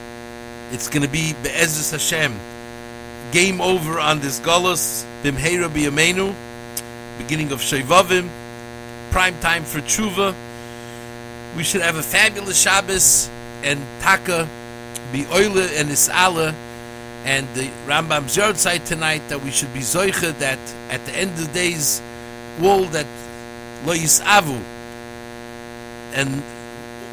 it's 0.71 0.89
going 0.89 1.03
to 1.03 1.09
be 1.09 1.33
Be'ezus 1.43 1.91
Hashem. 1.91 2.33
Game 3.31 3.61
over 3.61 3.99
on 3.99 4.19
this 4.19 4.39
Golos, 4.39 5.05
Bimheira 5.23 5.69
B'Yamenu, 5.69 6.35
beginning 7.17 7.51
of 7.51 7.59
Shevavim, 7.59 8.29
prime 9.11 9.37
time 9.39 9.63
for 9.63 9.79
Tshuva. 9.79 10.35
We 11.55 11.63
should 11.63 11.81
have 11.81 11.95
a 11.95 12.03
fabulous 12.03 12.59
Shabbos 12.59 13.29
and 13.63 13.79
Taka, 14.01 14.47
be 15.11 15.25
Oile 15.31 15.69
and 15.77 15.89
Isala, 15.89 16.53
and 17.25 17.47
the 17.53 17.69
Rambam's 17.85 18.35
yahrzeit 18.35 18.85
tonight 18.85 19.21
that 19.29 19.41
we 19.41 19.51
should 19.51 19.73
be 19.73 19.79
Zoicha 19.79 20.37
that 20.39 20.59
at 20.89 21.05
the 21.05 21.15
end 21.15 21.31
of 21.31 21.47
the 21.47 21.53
days, 21.53 22.01
all 22.61 22.83
that 22.85 23.05
Lo 23.85 23.93
Yisavu, 23.93 24.61
and 26.13 26.43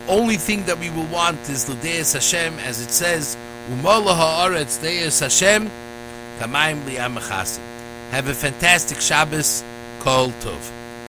only 0.09 0.37
thing 0.37 0.65
that 0.65 0.79
we 0.79 0.91
will 0.91 1.07
want 1.07 1.49
is 1.49 1.69
L'deis 1.69 2.13
Hashem, 2.13 2.59
as 2.61 2.81
it 2.81 2.91
says, 2.91 3.37
Umola 3.69 4.15
haaretz 4.15 4.81
deis 4.81 5.21
Hashem, 5.21 5.71
kamayim 6.39 7.61
Have 8.11 8.29
a 8.29 8.35
fantastic 8.35 9.01
Shabbos. 9.01 9.63
Kol 10.01 10.31
Tov. 10.41 10.80